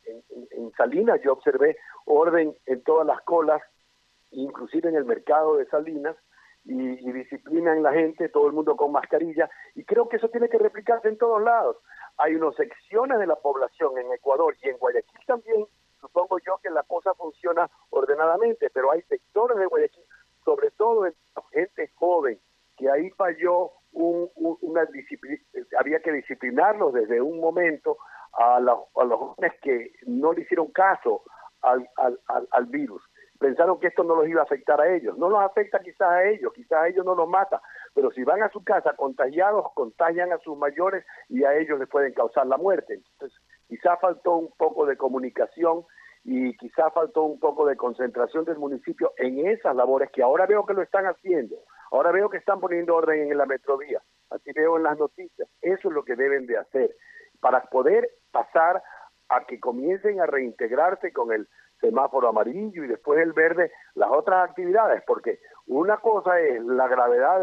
Salinas, 0.76 1.20
yo 1.24 1.32
observé 1.32 1.76
orden 2.04 2.56
en 2.66 2.84
todas 2.84 3.04
las 3.04 3.20
colas, 3.22 3.60
inclusive 4.30 4.88
en 4.88 4.94
el 4.94 5.04
mercado 5.04 5.56
de 5.56 5.66
Salinas, 5.66 6.14
y, 6.64 7.10
disciplina 7.10 7.74
en 7.74 7.82
la 7.82 7.92
gente, 7.92 8.28
todo 8.28 8.46
el 8.46 8.52
mundo 8.52 8.76
con 8.76 8.92
mascarilla, 8.92 9.50
y 9.74 9.82
creo 9.82 10.08
que 10.08 10.18
eso 10.18 10.28
tiene 10.28 10.48
que 10.48 10.58
replicarse 10.58 11.08
en 11.08 11.18
todos 11.18 11.42
lados. 11.42 11.76
Hay 12.18 12.36
unas 12.36 12.54
secciones 12.54 13.18
de 13.18 13.26
la 13.26 13.34
población 13.34 13.98
en 13.98 14.12
Ecuador 14.12 14.54
y 14.62 14.68
en 14.68 14.78
Guayaquil 14.78 15.26
también, 15.26 15.66
supongo 16.00 16.38
yo 16.38 16.58
que 16.62 16.70
la 16.70 16.84
cosa 16.84 17.14
funciona 17.14 17.68
ordenadamente, 17.90 18.70
pero 18.70 18.92
hay 18.92 19.02
desde 26.92 27.20
un 27.20 27.40
momento 27.40 27.98
a, 28.32 28.60
los, 28.60 28.80
a 28.96 29.04
los 29.04 29.18
jóvenes 29.18 29.52
que 29.62 29.92
no 30.06 30.32
le 30.32 30.42
hicieron 30.42 30.68
caso 30.72 31.22
al, 31.62 31.88
al 32.50 32.66
virus 32.66 33.02
pensaron 33.36 33.78
que 33.78 33.88
esto 33.88 34.02
no 34.02 34.16
los 34.16 34.28
iba 34.28 34.40
a 34.40 34.44
afectar 34.44 34.80
a 34.80 34.94
ellos. 34.94 35.16
No 35.18 35.28
los 35.28 35.40
afecta 35.40 35.80
quizás 35.80 36.08
a 36.08 36.24
ellos, 36.24 36.52
quizás 36.54 36.78
a 36.78 36.88
ellos 36.88 37.04
no 37.04 37.14
los 37.14 37.28
mata, 37.28 37.60
pero 37.94 38.10
si 38.10 38.24
van 38.24 38.42
a 38.42 38.50
su 38.50 38.64
casa 38.64 38.94
contagiados, 38.94 39.66
contagian 39.74 40.32
a 40.32 40.38
sus 40.38 40.56
mayores 40.56 41.04
y 41.28 41.44
a 41.44 41.54
ellos 41.54 41.78
les 41.78 41.88
pueden 41.88 42.12
causar 42.12 42.46
la 42.46 42.56
muerte. 42.56 42.94
Entonces, 42.94 43.38
quizás 43.68 44.00
faltó 44.00 44.36
un 44.36 44.50
poco 44.56 44.86
de 44.86 44.96
comunicación 44.96 45.84
y 46.24 46.56
quizás 46.56 46.92
faltó 46.92 47.22
un 47.22 47.38
poco 47.38 47.66
de 47.66 47.76
concentración 47.76 48.44
del 48.44 48.58
municipio 48.58 49.12
en 49.16 49.46
esas 49.46 49.76
labores 49.76 50.10
que 50.10 50.22
ahora 50.22 50.46
veo 50.46 50.66
que 50.66 50.74
lo 50.74 50.82
están 50.82 51.06
haciendo. 51.06 51.56
Ahora 51.92 52.10
veo 52.10 52.28
que 52.28 52.38
están 52.38 52.60
poniendo 52.60 52.96
orden 52.96 53.30
en 53.30 53.38
la 53.38 53.46
metrovía. 53.46 54.02
Así 54.30 54.52
veo 54.52 54.76
en 54.76 54.82
las 54.82 54.98
noticias. 54.98 55.48
Eso 55.62 55.88
es 55.88 55.94
lo 55.94 56.04
que 56.04 56.16
deben 56.16 56.46
de 56.46 56.58
hacer 56.58 56.94
para 57.40 57.62
poder 57.62 58.08
pasar 58.30 58.82
a 59.28 59.44
que 59.44 59.60
comiencen 59.60 60.20
a 60.20 60.26
reintegrarse 60.26 61.12
con 61.12 61.32
el 61.32 61.48
semáforo 61.80 62.28
amarillo 62.28 62.84
y 62.84 62.88
después 62.88 63.20
el 63.20 63.32
verde, 63.32 63.70
las 63.94 64.10
otras 64.10 64.48
actividades, 64.48 65.02
porque 65.06 65.40
una 65.66 65.98
cosa 65.98 66.40
es 66.40 66.64
la 66.64 66.88
gravedad 66.88 67.42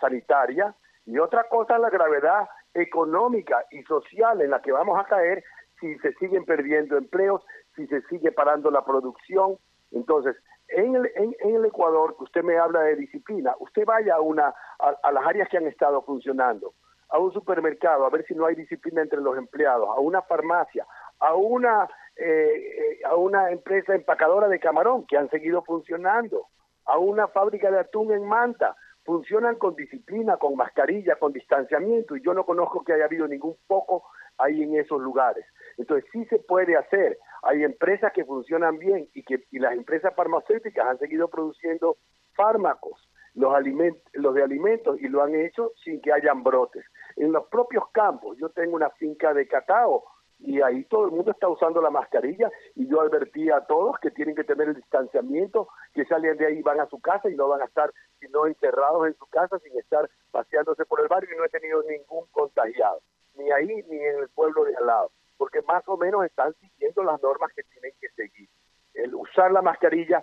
sanitaria 0.00 0.74
y 1.06 1.18
otra 1.18 1.48
cosa 1.48 1.74
es 1.74 1.80
la 1.80 1.90
gravedad 1.90 2.48
económica 2.72 3.64
y 3.70 3.82
social 3.82 4.40
en 4.40 4.50
la 4.50 4.62
que 4.62 4.72
vamos 4.72 4.98
a 4.98 5.06
caer 5.06 5.44
si 5.80 5.96
se 5.98 6.12
siguen 6.14 6.44
perdiendo 6.44 6.96
empleos, 6.96 7.42
si 7.76 7.86
se 7.86 8.00
sigue 8.02 8.32
parando 8.32 8.70
la 8.70 8.84
producción. 8.84 9.58
Entonces, 9.90 10.36
en 10.74 10.96
el, 10.96 11.10
en, 11.14 11.54
el 11.54 11.64
Ecuador, 11.64 12.16
usted 12.18 12.42
me 12.42 12.58
habla 12.58 12.80
de 12.80 12.96
disciplina, 12.96 13.54
usted 13.60 13.84
vaya 13.84 14.16
a, 14.16 14.20
una, 14.20 14.54
a 14.78 15.12
las 15.12 15.26
áreas 15.26 15.48
que 15.48 15.56
han 15.56 15.66
estado 15.66 16.02
funcionando, 16.02 16.74
a 17.08 17.18
un 17.18 17.32
supermercado, 17.32 18.04
a 18.04 18.10
ver 18.10 18.24
si 18.26 18.34
no 18.34 18.46
hay 18.46 18.54
disciplina 18.54 19.02
entre 19.02 19.20
los 19.20 19.36
empleados, 19.38 19.88
a 19.88 20.00
una 20.00 20.22
farmacia, 20.22 20.86
a 21.20 21.34
una 21.34 21.88
eh, 22.16 23.00
a 23.04 23.16
una 23.16 23.50
empresa 23.50 23.92
empacadora 23.92 24.46
de 24.46 24.60
camarón 24.60 25.04
que 25.06 25.16
han 25.16 25.28
seguido 25.30 25.62
funcionando, 25.62 26.46
a 26.84 26.96
una 26.96 27.26
fábrica 27.26 27.72
de 27.72 27.80
atún 27.80 28.12
en 28.12 28.24
Manta, 28.24 28.76
funcionan 29.04 29.56
con 29.56 29.74
disciplina, 29.74 30.36
con 30.36 30.54
mascarilla, 30.54 31.16
con 31.16 31.32
distanciamiento, 31.32 32.16
y 32.16 32.22
yo 32.22 32.32
no 32.32 32.44
conozco 32.44 32.84
que 32.84 32.92
haya 32.92 33.06
habido 33.06 33.26
ningún 33.26 33.56
poco 33.66 34.04
ahí 34.38 34.62
en 34.62 34.76
esos 34.76 35.00
lugares. 35.00 35.44
Entonces 35.76 36.08
sí 36.12 36.24
se 36.26 36.38
puede 36.38 36.76
hacer. 36.76 37.18
Hay 37.44 37.62
empresas 37.62 38.12
que 38.12 38.24
funcionan 38.24 38.78
bien 38.78 39.08
y 39.12 39.22
que 39.22 39.44
y 39.50 39.58
las 39.58 39.74
empresas 39.74 40.14
farmacéuticas 40.14 40.86
han 40.86 40.98
seguido 40.98 41.28
produciendo 41.28 41.96
fármacos, 42.34 43.08
los 43.34 43.54
alimentos, 43.54 44.02
los 44.14 44.34
de 44.34 44.42
alimentos 44.42 45.00
y 45.00 45.08
lo 45.08 45.22
han 45.22 45.34
hecho 45.34 45.72
sin 45.84 46.00
que 46.00 46.12
hayan 46.12 46.42
brotes. 46.42 46.84
En 47.16 47.32
los 47.32 47.46
propios 47.48 47.84
campos, 47.92 48.36
yo 48.38 48.48
tengo 48.50 48.76
una 48.76 48.90
finca 48.90 49.34
de 49.34 49.46
cacao 49.46 50.04
y 50.38 50.60
ahí 50.60 50.84
todo 50.84 51.06
el 51.06 51.12
mundo 51.12 51.30
está 51.30 51.48
usando 51.48 51.80
la 51.80 51.90
mascarilla 51.90 52.50
y 52.74 52.86
yo 52.88 53.00
advertí 53.00 53.50
a 53.50 53.60
todos 53.62 53.98
que 54.00 54.10
tienen 54.10 54.34
que 54.34 54.44
tener 54.44 54.68
el 54.68 54.74
distanciamiento, 54.74 55.68
que 55.92 56.04
salen 56.04 56.36
de 56.36 56.46
ahí 56.46 56.62
van 56.62 56.80
a 56.80 56.88
su 56.88 57.00
casa 57.00 57.30
y 57.30 57.34
no 57.34 57.48
van 57.48 57.62
a 57.62 57.66
estar 57.66 57.92
sino 58.20 58.46
encerrados 58.46 59.06
en 59.06 59.14
su 59.14 59.26
casa 59.26 59.58
sin 59.60 59.78
estar 59.78 60.08
paseándose 60.30 60.84
por 60.86 61.00
el 61.00 61.08
barrio 61.08 61.30
y 61.34 61.38
no 61.38 61.44
he 61.44 61.48
tenido 61.48 61.82
ningún 61.82 62.26
contagiado, 62.32 63.00
ni 63.36 63.50
ahí 63.50 63.66
ni 63.88 63.98
en 63.98 64.18
el 64.20 64.28
pueblo 64.30 64.64
de 64.64 64.76
al 64.76 64.86
lado, 64.86 65.10
porque 65.36 65.62
más 65.62 65.82
o 65.86 65.96
menos 65.96 66.24
están 66.24 66.54
siguiendo 66.54 67.02
las 67.02 67.22
normas 67.22 67.52
que 67.54 67.62
tienen 67.64 67.92
que 68.00 68.08
seguir. 68.10 68.48
El 68.94 69.14
usar 69.14 69.50
la 69.50 69.62
mascarilla, 69.62 70.22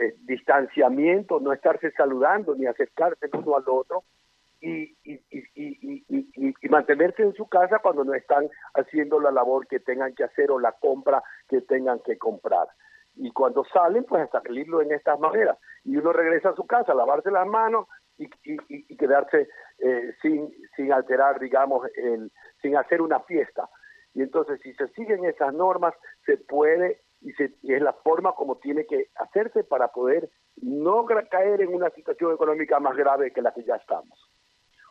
eh, 0.00 0.14
distanciamiento, 0.20 1.38
no 1.40 1.52
estarse 1.52 1.90
saludando 1.92 2.54
ni 2.54 2.66
acercarse 2.66 3.28
uno 3.32 3.56
al 3.56 3.64
otro, 3.66 4.04
y, 4.60 4.96
y, 5.04 6.68
mantenerse 6.68 7.22
en 7.22 7.34
su 7.34 7.46
casa 7.46 7.78
cuando 7.78 8.04
no 8.04 8.14
están 8.14 8.48
haciendo 8.74 9.20
la 9.20 9.30
labor 9.30 9.66
que 9.66 9.80
tengan 9.80 10.14
que 10.14 10.24
hacer 10.24 10.50
o 10.50 10.58
la 10.58 10.72
compra 10.72 11.22
que 11.48 11.60
tengan 11.60 12.00
que 12.00 12.18
comprar. 12.18 12.66
Y 13.16 13.30
cuando 13.30 13.64
salen, 13.64 14.04
pues 14.04 14.22
a 14.22 14.42
salirlo 14.42 14.82
en 14.82 14.92
estas 14.92 15.18
maneras. 15.18 15.58
Y 15.84 15.96
uno 15.96 16.12
regresa 16.12 16.50
a 16.50 16.54
su 16.54 16.66
casa, 16.66 16.94
lavarse 16.94 17.30
las 17.30 17.46
manos 17.46 17.86
y, 18.18 18.96
quedarse 18.96 19.48
eh, 19.78 20.14
sin, 20.20 20.52
sin 20.74 20.92
alterar, 20.92 21.38
digamos, 21.38 21.86
el, 21.96 22.30
sin 22.60 22.76
hacer 22.76 23.00
una 23.00 23.20
fiesta. 23.20 23.68
Y 24.16 24.22
entonces, 24.22 24.58
si 24.62 24.72
se 24.72 24.88
siguen 24.94 25.26
esas 25.26 25.52
normas, 25.52 25.92
se 26.24 26.38
puede 26.38 27.02
y, 27.20 27.32
se, 27.32 27.52
y 27.62 27.74
es 27.74 27.82
la 27.82 27.92
forma 27.92 28.32
como 28.32 28.56
tiene 28.56 28.86
que 28.86 29.08
hacerse 29.16 29.62
para 29.62 29.88
poder 29.88 30.30
no 30.62 31.04
caer 31.04 31.60
en 31.60 31.74
una 31.74 31.90
situación 31.90 32.32
económica 32.32 32.80
más 32.80 32.96
grave 32.96 33.30
que 33.30 33.42
la 33.42 33.52
que 33.52 33.62
ya 33.64 33.74
estamos. 33.74 34.18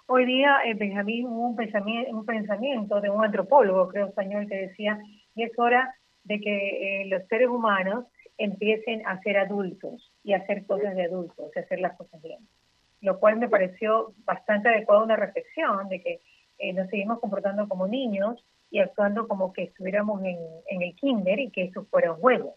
Hoy 0.05 0.27
día, 0.27 0.59
eh, 0.65 0.75
Benjamín, 0.75 1.25
hubo 1.25 1.47
un 1.47 1.55
pensamiento, 1.55 2.15
un 2.15 2.23
pensamiento 2.23 3.01
de 3.01 3.09
un 3.09 3.25
antropólogo, 3.25 3.87
creo 3.87 4.09
español, 4.09 4.45
que 4.47 4.67
decía, 4.67 4.99
y 5.33 5.41
es 5.41 5.57
hora 5.57 5.95
de 6.23 6.39
que 6.39 7.01
eh, 7.01 7.05
los 7.07 7.27
seres 7.27 7.49
humanos 7.49 8.05
empiecen 8.37 9.07
a 9.07 9.19
ser 9.21 9.39
adultos 9.39 10.13
y 10.23 10.33
a 10.33 10.37
hacer 10.37 10.67
cosas 10.67 10.95
de 10.95 11.05
adultos, 11.05 11.51
y 11.55 11.59
hacer 11.59 11.79
las 11.79 11.97
cosas 11.97 12.21
bien. 12.21 12.47
Lo 13.01 13.19
cual 13.19 13.37
me 13.37 13.49
pareció 13.49 14.13
bastante 14.23 14.69
adecuado 14.69 15.03
una 15.03 15.15
reflexión 15.15 15.89
de 15.89 15.99
que 15.99 16.21
eh, 16.59 16.73
nos 16.73 16.89
seguimos 16.91 17.19
comportando 17.19 17.67
como 17.67 17.87
niños 17.87 18.45
y 18.75 18.79
actuando 18.81 19.25
como 19.25 19.53
que 19.53 19.63
estuviéramos 19.63 20.21
en, 20.25 20.37
en 20.67 20.81
el 20.81 20.93
kinder 20.97 21.39
y 21.39 21.49
que 21.49 21.63
eso 21.63 21.85
fuera 21.85 22.11
un 22.11 22.19
juego. 22.19 22.55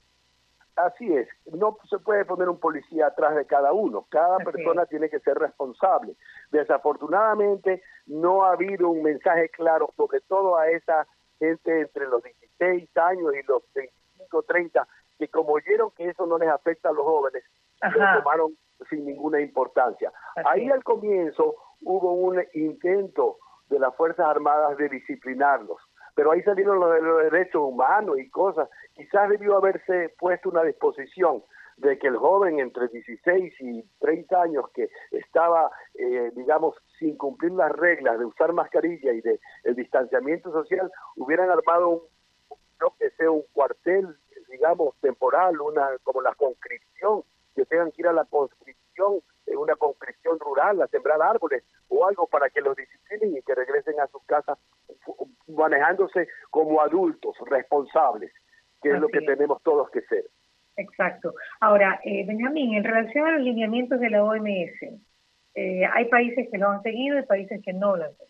Así 0.75 1.15
es, 1.15 1.29
no 1.53 1.79
se 1.89 2.01
puede 2.01 2.25
poner 2.25 2.49
un 2.49 2.59
policía 2.59 3.07
atrás 3.07 3.37
de 3.37 3.47
cada 3.47 3.73
uno, 3.73 4.05
cada 4.09 4.39
persona 4.39 4.85
tiene 4.87 5.09
que 5.09 5.21
ser 5.21 5.39
responsable. 5.39 6.17
Desafortunadamente 6.51 7.83
no 8.07 8.45
ha 8.45 8.53
habido 8.53 8.89
un 8.89 9.05
mensaje 9.05 9.49
claro, 9.51 9.91
sobre 9.97 10.21
todo 10.23 10.57
a 10.57 10.69
esa 10.69 11.07
gente 11.39 11.83
entre 11.83 12.09
los 12.09 12.21
16 12.25 12.97
años 12.97 13.33
y 13.35 13.47
los 13.47 13.63
25, 13.75 14.43
30, 14.43 14.89
que 15.21 15.29
como 15.29 15.53
oyeron 15.53 15.93
que 15.93 16.09
eso 16.09 16.27
no 16.27 16.37
les 16.37 16.49
afecta 16.49 16.89
a 16.89 16.93
los 16.93 17.05
jóvenes, 17.05 17.45
lo 17.81 18.19
tomaron 18.19 18.57
sin 18.91 19.07
ninguna 19.07 19.41
importancia. 19.41 20.13
Ahí 20.45 20.69
al 20.69 20.83
comienzo 20.83 21.55
hubo 21.85 22.13
un 22.13 22.43
intento 22.55 23.37
de 23.69 23.79
las 23.79 23.95
Fuerzas 23.97 24.27
Armadas 24.27 24.77
de 24.79 24.89
disciplinarlos, 24.89 25.79
pero 26.19 26.33
ahí 26.33 26.43
salieron 26.43 26.81
los, 26.81 27.01
los 27.01 27.31
derechos 27.31 27.63
humanos 27.63 28.19
y 28.19 28.29
cosas. 28.29 28.69
Quizás 28.93 29.29
debió 29.29 29.57
haberse 29.57 30.13
puesto 30.19 30.49
una 30.49 30.65
disposición 30.65 31.45
de 31.77 31.97
que 31.97 32.09
el 32.09 32.17
joven 32.17 32.59
entre 32.59 32.89
16 32.89 33.55
y 33.61 33.85
30 34.01 34.43
años 34.43 34.65
que 34.75 34.89
estaba, 35.13 35.71
eh, 35.95 36.33
digamos, 36.35 36.75
sin 36.99 37.17
cumplir 37.17 37.53
las 37.53 37.71
reglas 37.71 38.19
de 38.19 38.25
usar 38.25 38.53
mascarilla 38.53 39.13
y 39.13 39.21
de 39.21 39.39
el 39.63 39.77
distanciamiento 39.77 40.51
social, 40.51 40.91
hubieran 41.15 41.51
armado 41.51 41.89
un, 41.89 42.01
que 42.99 43.11
sea 43.11 43.31
un 43.31 43.45
cuartel, 43.53 44.09
digamos, 44.51 44.97
temporal, 45.01 45.61
una 45.61 45.87
como 46.03 46.21
la 46.21 46.35
conscripción, 46.35 47.23
que 47.55 47.65
tengan 47.65 47.93
que 47.93 48.03
ir 48.03 48.09
a 48.09 48.13
la 48.13 48.25
conscripción, 48.25 49.21
una 49.57 49.77
conscripción 49.77 50.39
rural, 50.39 50.83
a 50.83 50.87
sembrar 50.89 51.21
árboles 51.23 51.65
o 51.89 52.07
algo 52.07 52.27
para 52.27 52.51
que 52.51 52.61
los 52.61 52.77
disciplinen 52.77 53.37
y 53.37 53.43
que 53.43 53.55
regresen 53.55 54.01
a 54.01 54.07
sus 54.09 54.23
casas 54.25 54.59
manejándose 55.47 56.29
como 56.51 56.81
adultos 56.81 57.37
responsables, 57.47 58.33
que 58.83 58.91
es 58.91 59.01
lo 59.01 59.09
que 59.09 59.21
tenemos 59.21 59.63
todos 59.63 59.91
que 59.91 60.03
ser. 60.03 60.25
Exacto. 60.77 61.35
Ahora, 61.61 62.01
eh, 62.05 62.25
Benjamín, 62.27 62.75
en 62.75 62.85
relación 62.85 63.27
a 63.27 63.33
los 63.33 63.43
lineamientos 63.43 63.99
de 63.99 64.11
la 64.11 64.23
OMS, 64.23 65.01
eh, 65.55 65.85
hay 65.93 66.05
países 66.05 66.49
que 66.51 66.59
lo 66.59 66.69
han 66.69 66.83
seguido 66.83 67.19
y 67.19 67.23
países 67.23 67.61
que 67.65 67.73
no 67.73 67.97
lo 67.97 68.05
han 68.05 68.17
seguido. 68.17 68.29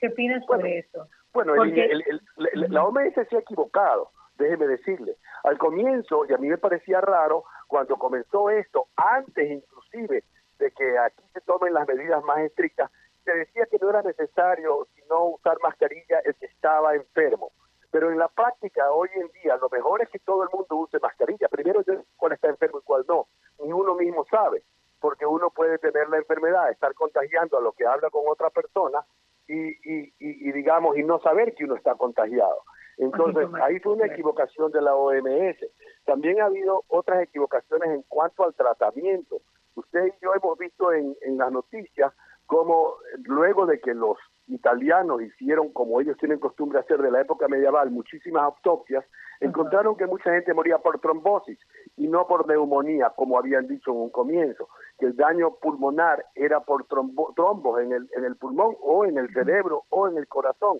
¿Qué 0.00 0.08
opinas 0.08 0.44
sobre 0.46 0.78
eso? 0.78 1.06
Bueno, 1.32 1.54
la 1.56 2.84
OMS 2.84 3.14
se 3.28 3.36
ha 3.36 3.40
equivocado, 3.40 4.10
déjeme 4.38 4.66
decirle. 4.66 5.16
Al 5.44 5.58
comienzo, 5.58 6.24
y 6.26 6.32
a 6.32 6.38
mí 6.38 6.48
me 6.48 6.56
parecía 6.56 7.02
raro, 7.02 7.44
cuando 7.66 7.96
comenzó 7.96 8.48
esto, 8.48 8.88
antes 8.96 9.62
inclusive 9.92 10.24
de 10.58 10.70
que 10.72 10.98
aquí 10.98 11.22
se 11.32 11.40
tomen 11.42 11.72
las 11.72 11.86
medidas 11.86 12.22
más 12.24 12.38
estrictas, 12.40 12.90
se 13.24 13.32
decía 13.32 13.66
que 13.66 13.78
no 13.80 13.90
era 13.90 14.02
necesario 14.02 14.86
sino 14.94 15.26
usar 15.26 15.58
mascarilla 15.62 16.20
el 16.24 16.34
que 16.36 16.46
estaba 16.46 16.94
enfermo. 16.94 17.52
Pero 17.90 18.10
en 18.10 18.18
la 18.18 18.28
práctica, 18.28 18.90
hoy 18.90 19.08
en 19.14 19.28
día, 19.42 19.56
lo 19.56 19.68
mejor 19.70 20.02
es 20.02 20.10
que 20.10 20.18
todo 20.18 20.42
el 20.42 20.50
mundo 20.52 20.76
use 20.76 20.98
mascarilla. 20.98 21.48
Primero, 21.48 21.82
cuál 22.16 22.32
está 22.32 22.48
enfermo 22.48 22.80
y 22.80 22.82
cuál 22.82 23.04
no. 23.08 23.28
Ni 23.64 23.72
uno 23.72 23.94
mismo 23.94 24.26
sabe, 24.30 24.62
porque 25.00 25.24
uno 25.24 25.50
puede 25.50 25.78
tener 25.78 26.08
la 26.08 26.18
enfermedad, 26.18 26.70
estar 26.70 26.92
contagiando 26.94 27.56
a 27.56 27.62
lo 27.62 27.72
que 27.72 27.86
habla 27.86 28.10
con 28.10 28.24
otra 28.28 28.50
persona 28.50 29.06
y, 29.46 29.68
y, 29.68 30.12
y, 30.18 30.52
digamos, 30.52 30.98
y 30.98 31.02
no 31.02 31.18
saber 31.20 31.54
que 31.54 31.64
uno 31.64 31.76
está 31.76 31.94
contagiado. 31.94 32.62
Entonces, 32.98 33.48
ahí 33.62 33.78
fue 33.78 33.94
una 33.94 34.06
equivocación 34.06 34.70
de 34.72 34.82
la 34.82 34.94
OMS. 34.94 35.56
También 36.04 36.42
ha 36.42 36.46
habido 36.46 36.84
otras 36.88 37.22
equivocaciones 37.22 37.90
en 37.90 38.02
cuanto 38.02 38.44
al 38.44 38.54
tratamiento. 38.54 39.40
Usted 39.78 40.06
y 40.06 40.24
yo 40.24 40.34
hemos 40.34 40.58
visto 40.58 40.92
en, 40.92 41.16
en 41.22 41.38
las 41.38 41.52
noticias 41.52 42.12
cómo 42.46 42.94
luego 43.24 43.66
de 43.66 43.78
que 43.78 43.94
los 43.94 44.16
italianos 44.46 45.20
hicieron, 45.20 45.70
como 45.72 46.00
ellos 46.00 46.16
tienen 46.18 46.38
costumbre 46.38 46.80
hacer 46.80 47.00
de 47.02 47.10
la 47.10 47.20
época 47.20 47.46
medieval, 47.46 47.90
muchísimas 47.90 48.42
autopsias, 48.44 49.04
encontraron 49.40 49.96
que 49.96 50.06
mucha 50.06 50.32
gente 50.32 50.54
moría 50.54 50.78
por 50.78 50.98
trombosis 51.00 51.58
y 51.96 52.08
no 52.08 52.26
por 52.26 52.48
neumonía, 52.48 53.10
como 53.10 53.38
habían 53.38 53.68
dicho 53.68 53.90
en 53.90 53.98
un 53.98 54.10
comienzo, 54.10 54.68
que 54.98 55.06
el 55.06 55.16
daño 55.16 55.56
pulmonar 55.60 56.24
era 56.34 56.60
por 56.60 56.86
trombos 56.86 57.80
en 57.80 57.92
el, 57.92 58.08
en 58.16 58.24
el 58.24 58.36
pulmón 58.36 58.74
o 58.80 59.04
en 59.04 59.18
el 59.18 59.32
cerebro 59.32 59.84
o 59.90 60.08
en 60.08 60.16
el 60.16 60.26
corazón. 60.26 60.78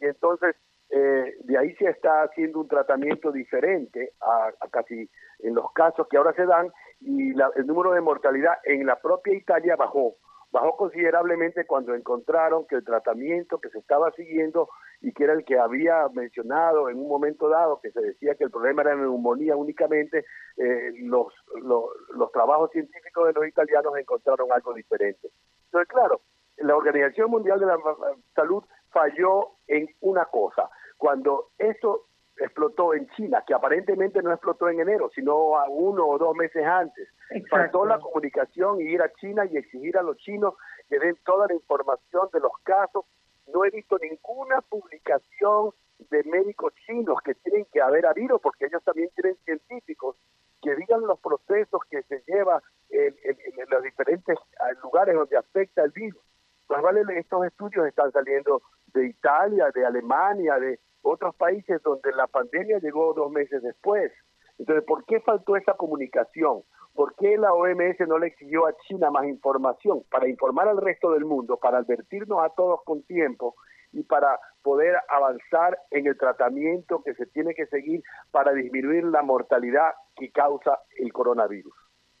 Y 0.00 0.06
entonces 0.06 0.54
eh, 0.90 1.34
de 1.40 1.58
ahí 1.58 1.74
se 1.76 1.88
está 1.88 2.22
haciendo 2.22 2.60
un 2.60 2.68
tratamiento 2.68 3.30
diferente 3.30 4.12
a, 4.20 4.68
casi 4.70 5.08
en 5.40 5.54
los 5.54 5.72
casos 5.72 6.06
que 6.08 6.16
ahora 6.16 6.32
se 6.34 6.46
dan 6.46 6.72
y 7.00 7.30
el 7.30 7.66
número 7.66 7.92
de 7.92 8.00
mortalidad 8.00 8.54
en 8.64 8.86
la 8.86 9.00
propia 9.00 9.34
Italia 9.34 9.76
bajó 9.76 10.16
bajó 10.50 10.76
considerablemente 10.76 11.66
cuando 11.66 11.94
encontraron 11.94 12.66
que 12.66 12.76
el 12.76 12.84
tratamiento 12.84 13.58
que 13.58 13.68
se 13.68 13.78
estaba 13.78 14.10
siguiendo 14.12 14.68
y 15.00 15.12
que 15.12 15.24
era 15.24 15.34
el 15.34 15.44
que 15.44 15.58
había 15.58 16.08
mencionado 16.12 16.88
en 16.88 16.98
un 16.98 17.08
momento 17.08 17.48
dado, 17.48 17.80
que 17.80 17.90
se 17.90 18.00
decía 18.00 18.34
que 18.34 18.44
el 18.44 18.50
problema 18.50 18.82
era 18.82 18.96
neumonía 18.96 19.56
únicamente, 19.56 20.24
eh, 20.56 20.92
los, 21.02 21.32
los, 21.62 21.84
los 22.14 22.32
trabajos 22.32 22.70
científicos 22.70 23.26
de 23.26 23.34
los 23.34 23.46
italianos 23.46 23.96
encontraron 23.96 24.50
algo 24.50 24.74
diferente. 24.74 25.28
Entonces, 25.66 25.88
claro, 25.88 26.22
la 26.56 26.74
Organización 26.76 27.30
Mundial 27.30 27.60
de 27.60 27.66
la 27.66 27.78
Salud 28.34 28.64
falló 28.90 29.50
en 29.66 29.88
una 30.00 30.24
cosa. 30.24 30.68
Cuando 30.98 31.50
esto 31.56 32.08
explotó 32.40 32.94
en 32.94 33.08
China, 33.10 33.42
que 33.46 33.54
aparentemente 33.54 34.22
no 34.22 34.32
explotó 34.32 34.68
en 34.68 34.80
enero, 34.80 35.10
sino 35.14 35.56
a 35.58 35.68
uno 35.68 36.06
o 36.06 36.18
dos 36.18 36.36
meses 36.36 36.64
antes. 36.64 37.08
Faltó 37.50 37.84
la 37.84 37.98
comunicación 37.98 38.80
y 38.80 38.84
ir 38.84 39.02
a 39.02 39.12
China 39.14 39.44
y 39.46 39.56
exigir 39.56 39.96
a 39.96 40.02
los 40.02 40.16
chinos 40.18 40.54
que 40.88 40.98
den 40.98 41.16
toda 41.24 41.46
la 41.46 41.54
información 41.54 42.28
de 42.32 42.40
los 42.40 42.52
casos. 42.62 43.04
No 43.52 43.64
he 43.64 43.70
visto 43.70 43.98
ninguna 43.98 44.60
publicación 44.62 45.72
de 46.10 46.22
médicos 46.24 46.72
chinos 46.86 47.18
que 47.24 47.34
tienen 47.34 47.66
que 47.72 47.80
haber 47.80 48.06
habido, 48.06 48.38
porque 48.38 48.66
ellos 48.66 48.82
también 48.84 49.10
tienen 49.14 49.36
científicos 49.44 50.16
que 50.62 50.74
digan 50.76 51.02
los 51.02 51.18
procesos 51.20 51.80
que 51.90 52.02
se 52.04 52.22
lleva 52.26 52.62
en, 52.90 53.14
los 53.70 53.82
diferentes 53.82 54.38
lugares 54.82 55.14
donde 55.14 55.36
afecta 55.36 55.82
el 55.82 55.90
virus. 55.90 56.22
Pues 56.68 56.82
vale, 56.82 57.00
estos 57.18 57.44
estudios 57.46 57.86
están 57.86 58.12
saliendo 58.12 58.62
de 58.94 59.06
Italia, 59.06 59.70
de 59.74 59.84
Alemania, 59.84 60.58
de, 60.58 60.78
otros 61.02 61.34
países 61.36 61.82
donde 61.82 62.12
la 62.12 62.26
pandemia 62.26 62.78
llegó 62.78 63.14
dos 63.14 63.30
meses 63.30 63.62
después. 63.62 64.12
Entonces, 64.58 64.84
¿por 64.84 65.04
qué 65.04 65.20
faltó 65.20 65.56
esa 65.56 65.74
comunicación? 65.74 66.62
¿Por 66.94 67.14
qué 67.14 67.38
la 67.38 67.52
OMS 67.52 68.00
no 68.08 68.18
le 68.18 68.28
exigió 68.28 68.66
a 68.66 68.74
China 68.88 69.10
más 69.10 69.24
información 69.26 70.02
para 70.10 70.28
informar 70.28 70.68
al 70.68 70.78
resto 70.78 71.12
del 71.12 71.24
mundo, 71.24 71.56
para 71.56 71.78
advertirnos 71.78 72.42
a 72.42 72.50
todos 72.50 72.80
con 72.84 73.02
tiempo 73.04 73.54
y 73.92 74.02
para 74.02 74.38
poder 74.62 74.96
avanzar 75.08 75.78
en 75.92 76.08
el 76.08 76.18
tratamiento 76.18 77.02
que 77.04 77.14
se 77.14 77.26
tiene 77.26 77.54
que 77.54 77.66
seguir 77.66 78.02
para 78.32 78.52
disminuir 78.52 79.04
la 79.04 79.22
mortalidad 79.22 79.92
que 80.16 80.30
causa 80.30 80.80
el 80.98 81.12
coronavirus? 81.12 81.72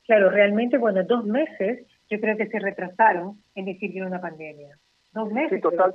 Claro, 0.04 0.30
realmente, 0.30 0.78
bueno, 0.78 1.02
dos 1.04 1.24
meses 1.24 1.86
yo 2.10 2.20
creo 2.20 2.36
que 2.36 2.48
se 2.48 2.58
retrasaron 2.58 3.42
en 3.54 3.66
decir 3.66 3.92
que 3.92 3.98
era 3.98 4.06
una 4.06 4.20
pandemia. 4.20 4.76
Dos 5.12 5.32
meses. 5.32 5.56
Sí, 5.56 5.60
total, 5.60 5.92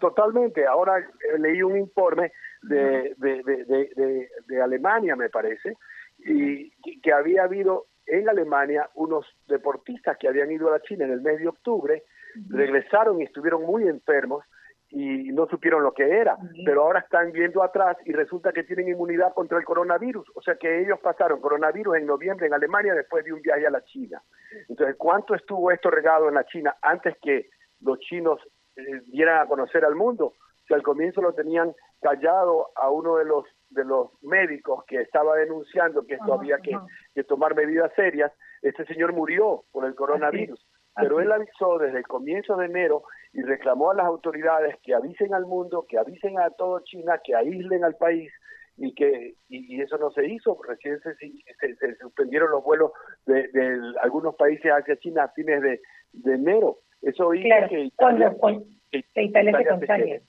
totalmente. 0.00 0.66
Ahora 0.66 0.98
eh, 0.98 1.38
leí 1.38 1.62
un 1.62 1.76
informe 1.76 2.32
de, 2.62 3.14
de, 3.16 3.42
de, 3.42 4.28
de, 4.46 4.62
Alemania, 4.62 5.14
me 5.16 5.30
parece, 5.30 5.76
y 6.18 6.70
que 7.00 7.12
había 7.12 7.44
habido 7.44 7.86
en 8.06 8.28
Alemania 8.28 8.90
unos 8.94 9.24
deportistas 9.46 10.16
que 10.18 10.28
habían 10.28 10.50
ido 10.50 10.68
a 10.68 10.72
la 10.72 10.82
China 10.82 11.04
en 11.04 11.12
el 11.12 11.20
mes 11.20 11.38
de 11.38 11.48
octubre, 11.48 12.02
regresaron 12.48 13.20
y 13.20 13.24
estuvieron 13.24 13.62
muy 13.62 13.86
enfermos 13.88 14.44
y 14.90 15.30
no 15.32 15.46
supieron 15.46 15.82
lo 15.82 15.92
que 15.92 16.08
era, 16.08 16.36
pero 16.64 16.82
ahora 16.82 17.00
están 17.00 17.30
viendo 17.32 17.62
atrás 17.62 17.96
y 18.04 18.12
resulta 18.12 18.52
que 18.52 18.64
tienen 18.64 18.88
inmunidad 18.88 19.32
contra 19.34 19.58
el 19.58 19.64
coronavirus, 19.64 20.26
o 20.34 20.42
sea 20.42 20.56
que 20.56 20.82
ellos 20.82 20.98
pasaron 21.00 21.40
coronavirus 21.40 21.96
en 21.96 22.06
noviembre 22.06 22.46
en 22.46 22.54
Alemania 22.54 22.94
después 22.94 23.24
de 23.24 23.32
un 23.32 23.40
viaje 23.40 23.66
a 23.66 23.70
la 23.70 23.84
China. 23.84 24.20
Entonces, 24.68 24.96
¿cuánto 24.98 25.34
estuvo 25.34 25.70
esto 25.70 25.90
regado 25.90 26.28
en 26.28 26.34
la 26.34 26.44
China 26.44 26.76
antes 26.82 27.16
que 27.22 27.50
los 27.80 27.98
chinos 28.00 28.40
eh, 28.76 29.02
dieran 29.06 29.40
a 29.40 29.46
conocer 29.46 29.84
al 29.84 29.94
mundo. 29.94 30.34
Si 30.66 30.74
al 30.74 30.82
comienzo 30.82 31.20
lo 31.20 31.34
tenían 31.34 31.74
callado 32.00 32.68
a 32.76 32.90
uno 32.90 33.16
de 33.16 33.24
los 33.24 33.44
de 33.70 33.84
los 33.84 34.10
médicos 34.22 34.84
que 34.84 35.00
estaba 35.00 35.36
denunciando 35.36 36.04
que 36.04 36.14
esto 36.14 36.34
había 36.34 36.58
que, 36.58 37.22
tomar 37.24 37.54
medidas 37.54 37.92
serias, 37.94 38.32
este 38.62 38.84
señor 38.86 39.12
murió 39.12 39.62
por 39.70 39.84
el 39.84 39.94
coronavirus. 39.94 40.60
Pero 41.00 41.20
él 41.20 41.32
avisó 41.32 41.78
desde 41.78 41.98
el 41.98 42.06
comienzo 42.06 42.56
de 42.56 42.66
enero 42.66 43.04
y 43.32 43.42
reclamó 43.42 43.90
a 43.90 43.94
las 43.94 44.06
autoridades 44.06 44.76
que 44.82 44.94
avisen 44.94 45.34
al 45.34 45.46
mundo, 45.46 45.86
que 45.88 45.98
avisen 45.98 46.38
a 46.38 46.50
todo 46.50 46.80
China, 46.80 47.20
que 47.22 47.34
aíslen 47.34 47.84
al 47.84 47.96
país 47.96 48.32
y 48.76 48.94
que 48.94 49.34
y, 49.48 49.80
eso 49.80 49.98
no 49.98 50.10
se 50.10 50.26
hizo. 50.26 50.58
Recién 50.66 51.00
se, 51.00 51.14
se, 51.14 51.96
suspendieron 51.96 52.50
los 52.50 52.64
vuelos 52.64 52.92
de, 53.26 53.48
de, 53.48 53.78
algunos 54.02 54.34
países 54.36 54.72
hacia 54.72 54.96
China 54.96 55.24
a 55.24 55.28
fines 55.28 55.60
de, 55.62 55.80
de 56.12 56.34
enero. 56.34 56.78
Eso 57.02 57.34
hizo 57.34 57.48
que 57.68 57.80
Italia, 57.80 58.34
cuando, 58.38 58.66
Italia, 58.92 59.58
se 59.58 59.66
contagia. 59.66 60.20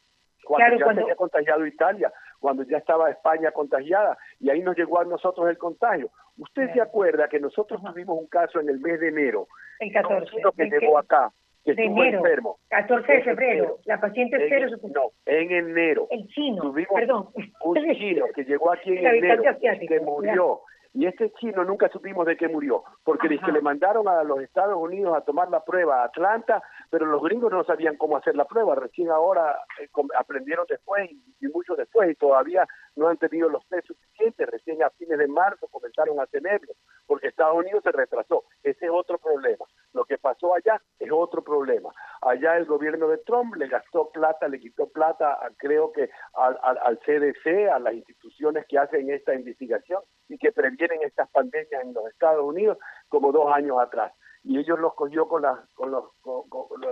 Cuando 0.43 0.77
ya 0.77 0.93
se 0.93 1.01
había 1.01 1.15
contagiado 1.15 1.65
Italia, 1.65 2.13
cuando 2.39 2.63
ya 2.63 2.77
estaba 2.77 3.09
España 3.11 3.51
contagiada, 3.51 4.17
y 4.39 4.49
ahí 4.49 4.61
nos 4.61 4.75
llegó 4.75 4.99
a 4.99 5.05
nosotros 5.05 5.47
el 5.49 5.57
contagio. 5.57 6.09
Usted 6.41 6.73
se 6.73 6.81
acuerda 6.81 7.27
que 7.27 7.39
nosotros 7.39 7.79
tuvimos 7.83 8.17
un 8.19 8.25
caso 8.25 8.59
en 8.59 8.67
el 8.67 8.79
mes 8.79 8.99
de 8.99 9.09
enero, 9.09 9.47
el 9.79 9.93
14, 9.93 10.31
que 10.57 10.65
llegó 10.65 10.97
acá, 10.97 11.31
que 11.63 11.75
de 11.75 11.83
estuvo 11.83 12.03
enero, 12.03 12.17
enfermo. 12.17 12.57
14 12.69 13.13
de 13.13 13.21
febrero, 13.21 13.77
la 13.85 14.01
paciente 14.01 14.37
cero. 14.49 14.75
No, 14.91 15.11
en 15.27 15.51
enero. 15.51 16.07
El 16.09 16.27
chino, 16.29 16.63
tuvimos 16.63 16.95
perdón. 16.95 17.29
Un 17.63 17.75
chino 17.95 18.25
que 18.33 18.43
llegó 18.43 18.71
aquí 18.71 18.89
en 18.89 19.05
enero, 19.05 19.43
que 19.87 19.99
murió. 19.99 20.61
Y 20.93 21.05
este 21.05 21.31
chino 21.39 21.63
nunca 21.63 21.89
supimos 21.89 22.25
de 22.25 22.35
qué 22.35 22.47
murió, 22.47 22.83
porque 23.03 23.29
que 23.29 23.51
le 23.51 23.61
mandaron 23.61 24.07
a 24.07 24.23
los 24.23 24.41
Estados 24.41 24.75
Unidos 24.75 25.15
a 25.15 25.21
tomar 25.21 25.47
la 25.49 25.63
prueba 25.63 26.01
a 26.01 26.05
Atlanta 26.05 26.63
pero 26.91 27.05
los 27.05 27.23
gringos 27.23 27.51
no 27.51 27.63
sabían 27.63 27.95
cómo 27.95 28.17
hacer 28.17 28.35
la 28.35 28.43
prueba, 28.43 28.75
recién 28.75 29.09
ahora 29.09 29.57
eh, 29.79 29.89
aprendieron 30.19 30.65
después 30.69 31.09
y, 31.09 31.47
mucho 31.47 31.73
después 31.75 32.11
y 32.11 32.15
todavía 32.15 32.67
no 32.97 33.07
han 33.07 33.17
tenido 33.17 33.47
los 33.47 33.65
test 33.67 33.87
suficientes, 33.87 34.49
recién 34.49 34.83
a 34.83 34.89
fines 34.91 35.17
de 35.17 35.27
marzo 35.27 35.67
comenzaron 35.69 36.19
a 36.19 36.27
tenerlo, 36.27 36.73
porque 37.07 37.27
Estados 37.27 37.57
Unidos 37.57 37.81
se 37.83 37.93
retrasó, 37.93 38.43
ese 38.61 38.85
es 38.85 38.91
otro 38.91 39.17
problema. 39.17 39.65
Lo 39.93 40.03
que 40.03 40.17
pasó 40.17 40.53
allá 40.53 40.81
es 40.99 41.09
otro 41.11 41.43
problema. 41.43 41.91
Allá 42.21 42.57
el 42.57 42.65
gobierno 42.65 43.07
de 43.07 43.17
Trump 43.19 43.55
le 43.55 43.67
gastó 43.67 44.09
plata, 44.11 44.47
le 44.49 44.59
quitó 44.59 44.87
plata, 44.87 45.39
creo 45.57 45.93
que 45.93 46.09
al, 46.33 46.57
al 46.61 46.99
CDC, 46.99 47.69
a 47.69 47.79
las 47.79 47.93
instituciones 47.93 48.65
que 48.67 48.77
hacen 48.77 49.09
esta 49.09 49.33
investigación 49.33 50.01
y 50.27 50.37
que 50.37 50.51
previenen 50.51 51.03
estas 51.03 51.29
pandemias 51.29 51.83
en 51.83 51.93
los 51.93 52.05
Estados 52.07 52.43
Unidos 52.43 52.77
como 53.07 53.31
dos 53.31 53.53
años 53.53 53.79
atrás 53.79 54.11
y 54.43 54.57
ellos 54.57 54.79
los 54.79 54.93
cogió 54.95 55.27
con, 55.27 55.43
la, 55.43 55.63
con 55.75 55.91
los 55.91 56.05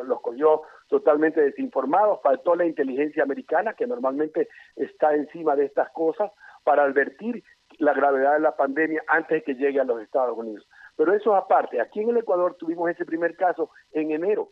los 0.05 0.21
cogió 0.21 0.61
totalmente 0.87 1.41
desinformados 1.41 2.21
faltó 2.21 2.55
la 2.55 2.65
inteligencia 2.65 3.23
americana 3.23 3.73
que 3.73 3.87
normalmente 3.87 4.49
está 4.75 5.15
encima 5.15 5.55
de 5.55 5.65
estas 5.65 5.89
cosas 5.91 6.31
para 6.63 6.83
advertir 6.83 7.43
la 7.79 7.93
gravedad 7.93 8.33
de 8.33 8.41
la 8.41 8.55
pandemia 8.55 9.03
antes 9.07 9.39
de 9.39 9.43
que 9.43 9.55
llegue 9.55 9.79
a 9.79 9.83
los 9.83 10.01
Estados 10.01 10.37
Unidos 10.37 10.67
pero 10.95 11.13
eso 11.13 11.35
aparte 11.35 11.81
aquí 11.81 12.01
en 12.01 12.09
el 12.09 12.17
Ecuador 12.17 12.55
tuvimos 12.55 12.89
ese 12.89 13.05
primer 13.05 13.35
caso 13.35 13.71
en 13.91 14.11
enero 14.11 14.49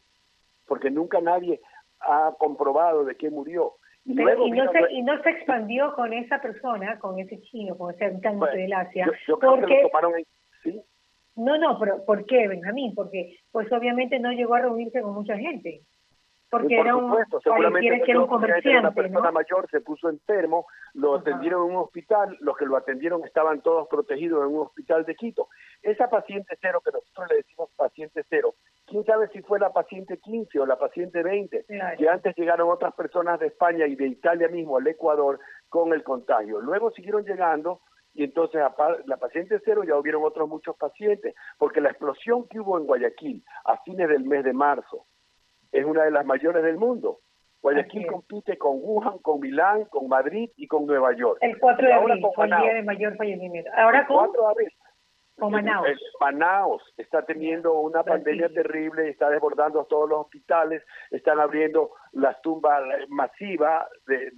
porque 0.67 0.89
nunca 0.89 1.21
nadie 1.21 1.61
ha 1.99 2.33
comprobado 2.39 3.05
de 3.05 3.15
qué 3.15 3.29
murió 3.29 3.73
y, 4.05 4.13
no 4.13 4.71
se, 4.71 4.93
y 4.93 5.01
no 5.01 5.21
se 5.21 5.29
expandió 5.31 5.93
con 5.93 6.13
esa 6.13 6.39
persona, 6.39 6.97
con 6.97 7.19
ese 7.19 7.41
chino, 7.41 7.77
con 7.77 7.93
ese 7.93 8.05
habitante 8.05 8.55
del 8.55 8.71
Asia. 8.71 9.05
Yo, 9.27 9.37
creo 9.37 9.55
que 9.55 9.81
lo 9.81 9.89
tomaron 9.89 10.13
en, 10.15 10.23
¿sí? 10.23 10.36
No, 11.37 11.57
no, 11.57 11.79
pero 11.79 12.03
¿por 12.03 12.25
qué, 12.25 12.47
Benjamín? 12.47 12.93
Porque 12.95 13.37
pues 13.51 13.71
obviamente 13.71 14.19
no 14.19 14.31
llegó 14.31 14.55
a 14.55 14.61
reunirse 14.61 15.01
con 15.01 15.13
mucha 15.13 15.37
gente. 15.37 15.81
Porque 16.49 16.79
era 16.79 16.95
un, 16.95 17.13
seguramente 17.43 18.01
que 18.05 18.11
era 18.11 18.21
un 18.21 18.27
comerciante, 18.27 18.79
una 18.79 18.91
persona 18.91 19.31
mayor 19.31 19.69
se 19.69 19.81
puso 19.81 20.09
enfermo, 20.09 20.65
lo 20.93 21.15
atendieron 21.15 21.65
en 21.65 21.75
un 21.75 21.83
hospital, 21.83 22.37
los 22.39 22.55
que 22.55 22.65
lo 22.65 22.77
atendieron 22.77 23.23
estaban 23.25 23.61
todos 23.61 23.87
protegidos 23.89 24.47
en 24.47 24.55
un 24.55 24.61
hospital 24.61 25.03
de 25.05 25.15
Quito. 25.15 25.49
Esa 25.81 26.09
paciente 26.09 26.57
cero, 26.61 26.81
que 26.83 26.91
nosotros 26.91 27.27
le 27.29 27.37
decimos 27.37 27.69
paciente 27.75 28.23
cero, 28.29 28.55
quién 28.85 29.03
sabe 29.03 29.27
si 29.33 29.41
fue 29.41 29.59
la 29.59 29.73
paciente 29.73 30.19
15 30.19 30.59
o 30.61 30.65
la 30.65 30.79
paciente 30.79 31.21
20, 31.21 31.65
que 31.97 32.09
antes 32.09 32.33
llegaron 32.37 32.69
otras 32.69 32.93
personas 32.93 33.41
de 33.41 33.47
España 33.47 33.85
y 33.85 33.95
de 33.95 34.07
Italia 34.07 34.47
mismo 34.47 34.77
al 34.77 34.87
Ecuador 34.87 35.39
con 35.67 35.91
el 35.91 36.03
contagio. 36.03 36.61
Luego 36.61 36.91
siguieron 36.91 37.25
llegando 37.25 37.81
y 38.17 38.23
entonces 38.23 38.59
la 39.05 39.17
paciente 39.17 39.61
cero 39.63 39.83
ya 39.83 39.95
hubieron 39.95 40.23
otros 40.23 40.49
muchos 40.49 40.75
pacientes, 40.75 41.35
porque 41.59 41.81
la 41.81 41.89
explosión 41.89 42.47
que 42.47 42.59
hubo 42.59 42.79
en 42.79 42.87
Guayaquil 42.87 43.43
a 43.63 43.77
fines 43.83 44.09
del 44.09 44.23
mes 44.23 44.43
de 44.43 44.53
marzo 44.53 45.05
es 45.71 45.85
una 45.85 46.03
de 46.03 46.09
las 46.09 46.25
mayores 46.25 46.63
del 46.63 46.77
mundo. 46.77 47.19
Guayaquil 47.61 48.07
compite 48.07 48.57
con 48.57 48.79
Wuhan, 48.81 49.19
con 49.19 49.39
Milán, 49.39 49.85
con 49.85 50.07
Madrid 50.07 50.49
y 50.55 50.65
con 50.65 50.87
Nueva 50.87 51.15
York. 51.15 51.37
El 51.41 51.59
4 51.59 51.87
de 51.87 51.93
abril 51.93 52.25
fue 52.33 52.45
el 52.45 52.57
día 52.59 52.73
de 52.73 52.83
mayor 52.83 53.15
fallecimiento. 53.17 53.69
Ahora 53.75 54.07
con... 54.07 54.17
4 54.17 54.41
de 54.41 54.49
abril 54.49 54.69
como 55.37 55.61
Manaus. 56.19 56.81
está 56.97 57.21
teniendo 57.23 57.79
una 57.79 58.03
pandemia 58.03 58.49
terrible, 58.49 59.09
está 59.09 59.29
desbordando 59.29 59.85
todos 59.85 60.09
los 60.09 60.21
hospitales, 60.21 60.83
están 61.11 61.39
abriendo 61.39 61.91
las 62.13 62.41
tumbas 62.41 62.81
masivas 63.09 63.87
de, 64.07 64.31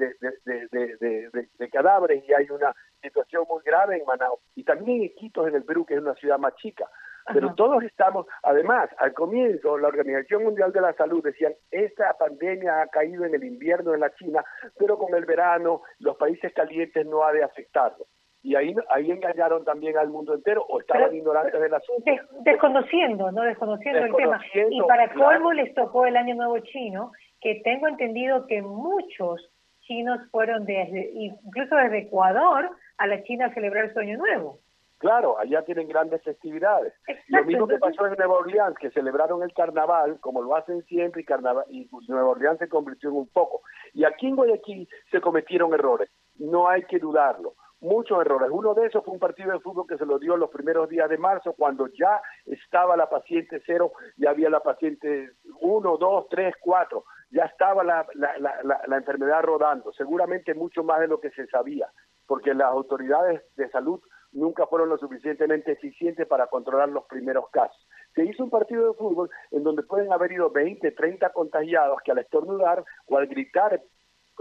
de, 0.44 1.70
cadáveres 1.70 2.24
y 2.28 2.34
hay 2.34 2.50
una 2.50 2.76
situación 3.02 3.46
muy 3.50 3.62
grave 3.64 3.98
en 3.98 4.06
Manaus. 4.06 4.40
Y 4.56 4.64
también 4.64 4.98
en 4.98 5.04
Iquitos, 5.06 5.48
en 5.48 5.56
el 5.56 5.64
Perú, 5.64 5.86
que 5.86 5.96
es 5.96 6.02
una 6.02 6.16
ciudad 6.16 6.38
más 6.38 6.56
chica. 6.56 6.86
Pero 7.32 7.54
todos 7.54 7.84
estamos, 7.84 8.26
además, 8.42 8.90
al 8.98 9.14
comienzo, 9.14 9.78
la 9.78 9.90
Organización 9.90 10.44
Mundial 10.44 10.72
de 10.72 10.82
la 10.82 10.94
Salud 10.94 11.24
decían, 11.24 11.54
esta 11.70 12.14
pandemia 12.18 12.82
ha 12.82 12.88
caído 12.88 13.24
en 13.24 13.36
el 13.36 13.44
invierno 13.44 13.94
en 13.94 14.00
la 14.00 14.12
China, 14.16 14.44
pero 14.80 14.98
con 14.98 15.14
el 15.14 15.26
verano 15.26 15.84
los 16.00 16.18
países 16.18 16.52
calientes 16.54 17.06
no 17.06 17.24
ha 17.24 17.32
de 17.32 17.44
afectarlo 17.44 18.08
y 18.42 18.56
ahí 18.56 18.74
ahí 18.90 19.12
engañaron 19.12 19.66
también 19.66 19.98
al 19.98 20.10
mundo 20.10 20.34
entero 20.34 20.66
o 20.70 20.80
estaban 20.80 21.14
ignorantes 21.14 21.60
del 21.60 21.74
asunto. 21.74 22.10
desconociendo, 22.42 23.32
no 23.32 23.42
desconociendo, 23.44 24.06
el 24.06 24.16
tema. 24.16 24.42
Y 24.70 24.82
para 24.84 25.14
colmo 25.14 25.52
les 25.54 25.74
tocó 25.74 26.06
el 26.06 26.16
Año 26.16 26.36
Nuevo 26.36 26.60
chino, 26.60 27.12
que 27.42 27.62
tengo 27.64 27.88
entendido 27.88 28.48
que 28.48 28.62
muchos 28.62 29.52
chinos 29.82 30.20
fueron 30.32 30.66
desde 30.66 31.10
incluso 31.14 31.76
desde 31.76 32.00
Ecuador 32.00 32.70
a 33.00 33.08
la 33.08 33.24
China 33.24 33.48
a 33.48 33.54
celebrar 33.54 33.92
su 33.94 34.00
Año 34.00 34.18
Nuevo. 34.18 34.60
Claro, 35.00 35.40
allá 35.40 35.64
tienen 35.64 35.88
grandes 35.88 36.22
festividades. 36.24 36.94
lo 37.30 37.46
mismo 37.46 37.68
que 37.68 37.78
pasó 37.78 38.06
en 38.06 38.16
Nueva 38.18 38.36
Orleans, 38.36 38.78
que 38.78 38.92
celebraron 38.92 39.42
el 39.44 39.54
carnaval, 39.54 40.20
como 40.20 40.42
lo 40.42 40.56
hacen 40.56 40.84
siempre, 40.84 41.22
y, 41.22 41.26
carnaval, 41.26 41.66
y 41.70 41.90
Nueva 42.10 42.30
Orleans 42.30 42.60
se 42.60 42.68
convirtió 42.68 43.10
en 43.10 43.16
un 43.16 43.28
poco. 43.30 43.62
Y 43.94 44.04
aquí 44.04 44.28
en 44.28 44.36
Guayaquil 44.36 44.90
se 45.10 45.22
cometieron 45.22 45.74
errores, 45.74 46.10
no 46.36 46.68
hay 46.68 46.84
que 46.84 47.00
dudarlo 47.00 47.56
muchos 47.82 48.20
errores. 48.22 48.50
Uno 48.52 48.74
de 48.74 48.88
esos 48.88 49.04
fue 49.04 49.14
un 49.14 49.20
partido 49.20 49.52
de 49.52 49.60
fútbol 49.60 49.88
que 49.88 49.98
se 49.98 50.06
lo 50.06 50.20
dio 50.20 50.36
los 50.36 50.50
primeros 50.50 50.90
días 50.90 51.10
de 51.10 51.18
marzo, 51.18 51.54
cuando 51.54 51.88
ya 51.88 52.22
estaba 52.46 52.98
la 52.98 53.10
paciente 53.10 53.62
cero, 53.66 53.94
ya 54.18 54.32
había 54.32 54.50
la 54.50 54.60
paciente 54.60 55.32
uno, 55.62 55.98
dos, 55.98 56.28
tres, 56.30 56.54
cuatro, 56.60 57.06
ya 57.32 57.46
estaba 57.46 57.84
la, 57.84 58.06
la, 58.16 58.38
la, 58.38 58.82
la 58.86 58.98
enfermedad 58.98 59.44
rodando, 59.44 59.94
seguramente 59.94 60.54
mucho 60.54 60.84
más 60.84 61.00
de 61.00 61.08
lo 61.08 61.20
que 61.20 61.30
se 61.32 61.48
sabía, 61.48 61.88
porque 62.30 62.54
las 62.54 62.68
autoridades 62.68 63.42
de 63.58 63.68
salud 63.72 64.00
nunca 64.32 64.68
fueron 64.68 64.90
lo 64.90 65.00
suficientemente 65.00 65.72
eficientes 65.72 66.28
para 66.28 66.46
controlar 66.46 66.88
los 66.90 67.06
primeros 67.06 67.50
casos. 67.50 67.88
Se 68.14 68.24
hizo 68.24 68.44
un 68.44 68.52
partido 68.52 68.90
de 68.90 68.94
fútbol 68.94 69.32
en 69.50 69.64
donde 69.64 69.82
pueden 69.82 70.14
haber 70.14 70.32
ido 70.32 70.52
20, 70.52 70.92
30 70.92 71.32
contagiados 71.32 71.98
que 72.06 72.12
al 72.12 72.20
estornudar 72.20 72.84
o 73.08 73.18
al 73.18 73.26
gritar 73.26 73.82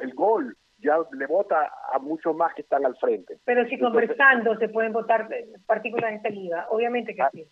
el 0.02 0.14
gol 0.14 0.54
ya 0.76 0.98
le 1.12 1.26
vota 1.26 1.72
a 1.90 1.98
muchos 1.98 2.36
más 2.36 2.52
que 2.54 2.60
están 2.60 2.84
al 2.84 2.94
frente. 2.98 3.38
Pero 3.46 3.66
si 3.68 3.78
conversando 3.78 4.54
se 4.58 4.68
pueden 4.68 4.92
votar 4.92 5.26
partículas 5.64 6.12
de 6.12 6.20
saliva, 6.20 6.66
obviamente 6.68 7.14
que 7.14 7.22
sí. 7.32 7.48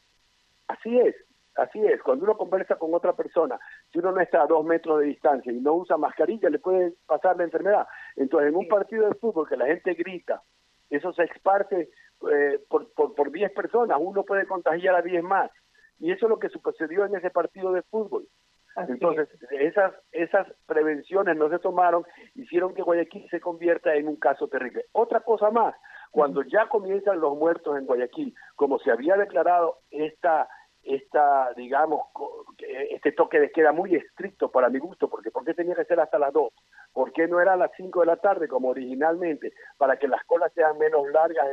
Así 0.68 0.98
es, 0.98 1.14
así 1.56 1.84
es. 1.84 2.02
Cuando 2.02 2.24
uno 2.24 2.36
conversa 2.36 2.76
con 2.76 2.94
otra 2.94 3.14
persona, 3.14 3.58
si 3.92 3.98
uno 3.98 4.12
no 4.12 4.20
está 4.20 4.42
a 4.42 4.46
dos 4.46 4.64
metros 4.64 5.00
de 5.00 5.06
distancia 5.06 5.52
y 5.52 5.60
no 5.60 5.74
usa 5.74 5.96
mascarilla, 5.96 6.48
le 6.48 6.58
puede 6.58 6.94
pasar 7.06 7.36
la 7.36 7.44
enfermedad. 7.44 7.86
Entonces, 8.16 8.50
en 8.50 8.56
un 8.56 8.68
partido 8.68 9.08
de 9.08 9.14
fútbol 9.14 9.48
que 9.48 9.56
la 9.56 9.66
gente 9.66 9.94
grita, 9.94 10.42
eso 10.90 11.12
se 11.12 11.24
exparte 11.24 11.90
eh, 12.30 12.60
por, 12.68 12.92
por, 12.92 13.14
por 13.14 13.30
10 13.30 13.52
personas, 13.52 13.98
uno 14.00 14.22
puede 14.24 14.46
contagiar 14.46 14.94
a 14.94 15.02
10 15.02 15.22
más. 15.22 15.50
Y 15.98 16.12
eso 16.12 16.26
es 16.26 16.30
lo 16.30 16.38
que 16.38 16.48
sucedió 16.48 17.04
en 17.04 17.16
ese 17.16 17.30
partido 17.30 17.72
de 17.72 17.82
fútbol. 17.82 18.26
Entonces, 18.76 19.28
esas, 19.50 19.94
esas 20.12 20.46
prevenciones 20.66 21.36
no 21.36 21.48
se 21.48 21.58
tomaron, 21.58 22.04
hicieron 22.34 22.74
que 22.74 22.82
Guayaquil 22.82 23.26
se 23.30 23.40
convierta 23.40 23.94
en 23.94 24.06
un 24.06 24.16
caso 24.16 24.48
terrible. 24.48 24.84
Otra 24.92 25.20
cosa 25.20 25.50
más, 25.50 25.74
cuando 26.10 26.42
ya 26.42 26.68
comienzan 26.68 27.20
los 27.20 27.36
muertos 27.36 27.78
en 27.78 27.86
Guayaquil, 27.86 28.34
como 28.54 28.78
se 28.78 28.90
había 28.90 29.16
declarado 29.16 29.78
esta, 29.90 30.46
esta 30.86 31.52
digamos, 31.54 32.00
este 32.90 33.12
toque 33.12 33.40
de 33.40 33.50
queda 33.50 33.72
muy 33.72 33.94
estricto 33.94 34.50
para 34.50 34.68
mi 34.68 34.78
gusto, 34.78 35.08
porque 35.08 35.30
¿por 35.30 35.44
qué 35.44 35.54
tenía 35.54 35.74
que 35.74 35.84
ser 35.84 36.00
hasta 36.00 36.18
las 36.18 36.32
2? 36.32 36.52
¿Por 36.92 37.12
qué 37.12 37.26
no 37.26 37.40
era 37.40 37.54
a 37.54 37.56
las 37.56 37.70
5 37.76 38.00
de 38.00 38.06
la 38.06 38.16
tarde 38.16 38.48
como 38.48 38.68
originalmente? 38.68 39.52
Para 39.76 39.98
que 39.98 40.08
las 40.08 40.24
colas 40.24 40.52
sean 40.54 40.78
menos 40.78 41.08
largas 41.10 41.46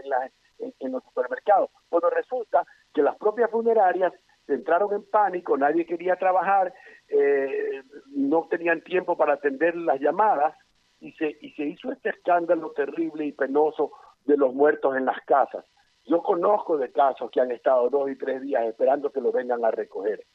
en, 0.59 0.73
en 0.79 0.91
los 0.91 1.03
supermercados. 1.03 1.69
Bueno, 1.89 2.09
resulta 2.09 2.65
que 2.93 3.01
las 3.01 3.17
propias 3.17 3.49
funerarias 3.49 4.13
entraron 4.47 4.93
en 4.93 5.09
pánico, 5.09 5.57
nadie 5.57 5.85
quería 5.85 6.15
trabajar, 6.15 6.73
eh, 7.07 7.83
no 8.07 8.47
tenían 8.49 8.81
tiempo 8.81 9.15
para 9.17 9.33
atender 9.33 9.75
las 9.75 9.99
llamadas 9.99 10.55
y 10.99 11.11
se, 11.13 11.37
y 11.41 11.51
se 11.53 11.63
hizo 11.63 11.91
este 11.91 12.09
escándalo 12.09 12.71
terrible 12.71 13.25
y 13.25 13.31
penoso 13.31 13.91
de 14.25 14.37
los 14.37 14.53
muertos 14.53 14.95
en 14.95 15.05
las 15.05 15.19
casas. 15.25 15.65
Yo 16.05 16.21
conozco 16.21 16.77
de 16.77 16.91
casos 16.91 17.31
que 17.31 17.39
han 17.39 17.51
estado 17.51 17.89
dos 17.89 18.09
y 18.09 18.15
tres 18.15 18.41
días 18.41 18.63
esperando 18.65 19.11
que 19.11 19.21
los 19.21 19.33
vengan 19.33 19.63
a 19.63 19.71
recoger 19.71 20.25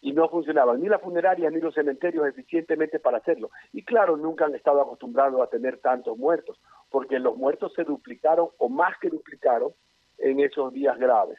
y 0.00 0.12
no 0.12 0.28
funcionaban 0.28 0.80
ni 0.80 0.88
las 0.88 1.00
funerarias 1.00 1.52
ni 1.52 1.60
los 1.60 1.74
cementerios 1.74 2.26
eficientemente 2.26 2.98
para 2.98 3.18
hacerlo. 3.18 3.50
Y 3.72 3.84
claro, 3.84 4.16
nunca 4.16 4.46
han 4.46 4.54
estado 4.54 4.80
acostumbrados 4.80 5.40
a 5.40 5.46
tener 5.46 5.78
tantos 5.78 6.18
muertos, 6.18 6.60
porque 6.90 7.20
los 7.20 7.36
muertos 7.36 7.72
se 7.74 7.84
duplicaron 7.84 8.48
o 8.58 8.68
más 8.68 8.98
que 8.98 9.08
duplicaron 9.08 9.72
en 10.18 10.40
esos 10.40 10.72
días 10.72 10.98
graves. 10.98 11.38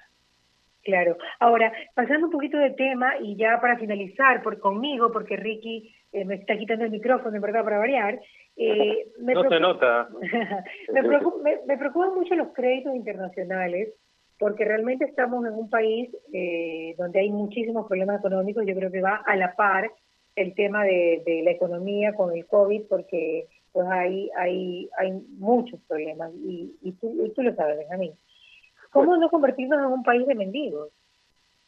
Claro. 0.83 1.17
Ahora, 1.39 1.71
pasando 1.93 2.27
un 2.27 2.31
poquito 2.31 2.57
de 2.57 2.71
tema 2.71 3.17
y 3.19 3.35
ya 3.35 3.59
para 3.61 3.77
finalizar 3.77 4.41
por 4.43 4.59
conmigo, 4.59 5.11
porque 5.11 5.37
Ricky 5.37 5.93
eh, 6.11 6.25
me 6.25 6.35
está 6.35 6.57
quitando 6.57 6.85
el 6.85 6.91
micrófono, 6.91 7.35
en 7.35 7.41
verdad, 7.41 7.63
para 7.63 7.77
variar. 7.77 8.19
Eh, 8.55 9.11
me 9.19 9.33
no 9.33 9.49
se 9.49 9.59
nota. 9.59 10.09
me, 10.93 11.77
preocupan 11.77 12.15
mucho 12.15 12.35
los 12.35 12.49
créditos 12.49 12.95
internacionales, 12.95 13.93
porque 14.37 14.65
realmente 14.65 15.05
estamos 15.05 15.45
en 15.45 15.53
un 15.53 15.69
país 15.69 16.15
eh, 16.33 16.95
donde 16.97 17.19
hay 17.19 17.29
muchísimos 17.29 17.87
problemas 17.87 18.19
económicos. 18.19 18.65
Yo 18.65 18.75
creo 18.75 18.91
que 18.91 19.01
va 19.01 19.21
a 19.25 19.35
la 19.35 19.55
par 19.55 19.91
el 20.35 20.55
tema 20.55 20.83
de, 20.83 21.41
la 21.43 21.51
economía 21.51 22.13
con 22.13 22.35
el 22.35 22.45
COVID, 22.45 22.83
porque 22.89 23.47
pues 23.71 23.87
hay, 23.89 24.29
hay, 24.37 24.89
hay 24.97 25.11
muchos 25.37 25.79
problemas, 25.87 26.31
y, 26.35 26.75
y, 26.81 26.91
tú, 26.93 27.25
y 27.25 27.29
tú 27.31 27.41
lo 27.41 27.55
sabes, 27.55 27.77
Benjamín. 27.77 28.13
¿Cómo 28.91 29.17
no 29.17 29.29
convertirnos 29.29 29.79
en 29.79 29.85
un 29.85 30.03
país 30.03 30.27
de 30.27 30.35
mendigos? 30.35 30.89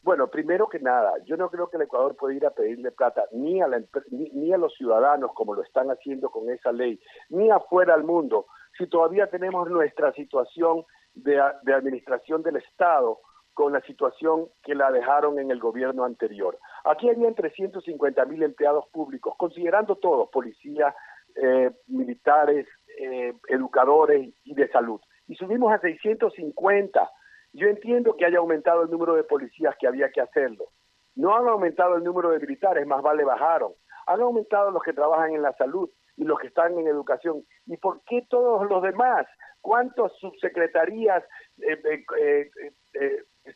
Bueno, 0.06 0.28
primero 0.28 0.70
que 0.70 0.78
nada, 0.78 1.14
yo 1.26 1.36
no 1.36 1.50
creo 1.50 1.68
que 1.68 1.78
el 1.78 1.84
Ecuador 1.84 2.16
pueda 2.16 2.36
ir 2.36 2.46
a 2.46 2.52
pedirle 2.52 2.92
plata 2.92 3.26
ni 3.32 3.60
a, 3.60 3.68
la, 3.68 3.82
ni, 4.12 4.54
a 4.54 4.58
los 4.60 4.72
ciudadanos 4.76 5.32
como 5.34 5.56
lo 5.56 5.64
están 5.64 5.90
haciendo 5.90 6.30
con 6.30 6.48
esa 6.52 6.72
ley, 6.72 7.00
ni 7.30 7.50
afuera 7.50 7.96
al 7.96 8.04
mundo, 8.04 8.46
si 8.78 8.86
todavía 8.86 9.32
tenemos 9.32 9.68
nuestra 9.68 10.14
situación 10.14 10.86
de, 11.16 11.42
de 11.64 11.74
administración 11.74 12.44
del 12.44 12.58
Estado 12.58 13.18
con 13.56 13.74
la 13.74 13.82
situación 13.82 14.48
que 14.62 14.76
la 14.76 14.92
dejaron 14.92 15.40
en 15.40 15.50
el 15.50 15.60
gobierno 15.60 16.06
anterior. 16.06 16.60
Aquí 16.84 17.10
habían 17.10 17.34
350 17.34 18.26
mil 18.26 18.44
empleados 18.44 18.86
públicos, 18.92 19.34
considerando 19.40 19.96
todos, 19.96 20.30
policías, 20.30 20.94
eh, 21.36 21.72
militares, 21.88 22.68
eh, 23.00 23.34
educadores 23.48 24.32
y 24.44 24.54
de 24.54 24.68
salud. 24.70 25.02
Y 25.28 25.34
subimos 25.34 25.74
a 25.74 25.80
650. 25.80 27.10
Yo 27.56 27.70
entiendo 27.70 28.16
que 28.18 28.26
haya 28.26 28.40
aumentado 28.40 28.84
el 28.84 28.92
número 28.92 29.16
de 29.16 29.24
policías 29.24 29.74
que 29.80 29.88
había 29.88 30.12
que 30.12 30.20
hacerlo. 30.20 30.66
No 31.16 31.34
han 31.34 31.48
aumentado 31.48 31.96
el 31.96 32.04
número 32.04 32.32
de 32.32 32.40
militares, 32.40 32.86
más 32.86 33.02
vale 33.02 33.24
bajaron. 33.24 33.72
Han 34.08 34.22
aumentado 34.22 34.72
los 34.72 34.84
que 34.84 34.92
trabajan 34.92 35.34
en 35.34 35.42
la 35.42 35.54
salud 35.54 35.90
y 36.18 36.26
los 36.26 36.38
que 36.38 36.48
están 36.48 36.78
en 36.78 36.88
educación. 36.88 37.46
¿Y 37.66 37.78
por 37.78 38.02
qué 38.04 38.26
todos 38.30 38.70
los 38.70 38.84
demás? 38.84 39.26
¿Cuántas 39.62 40.12
subsecretarías 40.20 41.24
eh, 41.62 42.52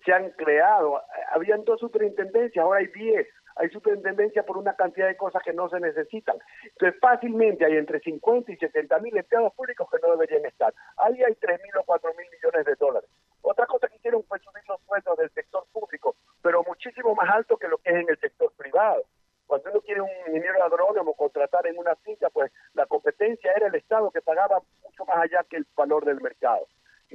se 0.05 0.13
han 0.13 0.31
creado? 0.31 1.01
Habían 1.33 1.65
dos 1.65 1.81
superintendencias, 1.81 2.63
ahora 2.63 2.79
hay 2.79 2.87
diez 2.87 3.27
hay 3.59 3.69
superintendencia 3.69 4.43
por 4.43 4.57
una 4.57 4.73
cantidad 4.73 5.07
de 5.07 5.17
cosas 5.17 5.43
que 5.43 5.51
no 5.51 5.67
se 5.67 5.81
necesitan. 5.81 6.37
Entonces, 6.63 6.97
fácilmente 7.01 7.65
hay 7.65 7.75
entre 7.75 7.99
50 7.99 8.53
y 8.53 8.55
70 8.55 8.99
mil 8.99 9.15
empleados 9.17 9.53
públicos 9.53 9.87
que 9.91 9.97
no 10.01 10.11
deberían 10.11 10.45
estar. 10.45 10.73
Ahí 10.95 11.21
hay 11.21 11.35
3 11.35 11.59
mil 11.61 11.75
o 11.77 11.83
4 11.83 12.09
mil 12.17 12.27
millones 12.31 12.65
de 12.65 12.75
dólares. 12.75 13.09
Otra 13.41 13.65
cosa 13.65 13.89
que 13.89 13.97
hicieron 13.97 14.23
fue 14.23 14.39
subir 14.39 14.63
los 14.67 14.79
sueldos 14.87 15.17
del 15.17 15.29
sector 15.31 15.65
público, 15.73 16.15
pero 16.41 16.63
muchísimo 16.63 17.13
más 17.15 17.29
alto 17.29 17.57
que 17.57 17.67
lo 17.67 17.77
que 17.79 17.89
es 17.89 17.97
en 17.97 18.09
el 18.09 18.17
sector 18.19 18.51
privado. 18.55 19.03
Cuando 19.45 19.71
uno 19.71 19.81
quiere 19.81 20.01
un 20.01 20.09
ingeniero 20.27 20.63
agrónomo 20.63 21.13
contratar 21.15 21.67
en 21.67 21.77
una 21.77 21.95
finca, 21.97 22.29
pues 22.29 22.53
la 22.75 22.85
competencia 22.85 23.51
era 23.57 23.67
el 23.67 23.75
Estado 23.75 24.09
que 24.11 24.21
pagaba 24.21 24.61
mucho 24.83 25.05
más 25.05 25.17
allá 25.17 25.43
que 25.49 25.57
el 25.57 25.67
valor 25.75 26.05
del 26.05 26.21
mercado. 26.21 26.65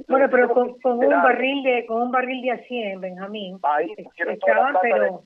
bueno, 0.09 0.29
pero 0.31 0.53
con, 0.53 0.77
un 0.83 1.23
barril 1.23 1.63
de 1.63 1.87
con 1.87 2.03
un 2.03 2.11
barril 2.11 2.43
de 2.43 2.51
a 2.51 2.59
100, 2.59 3.01
Benjamín. 3.01 3.59
Ahí 3.63 3.95
estaban, 4.17 4.77
pero 4.83 5.25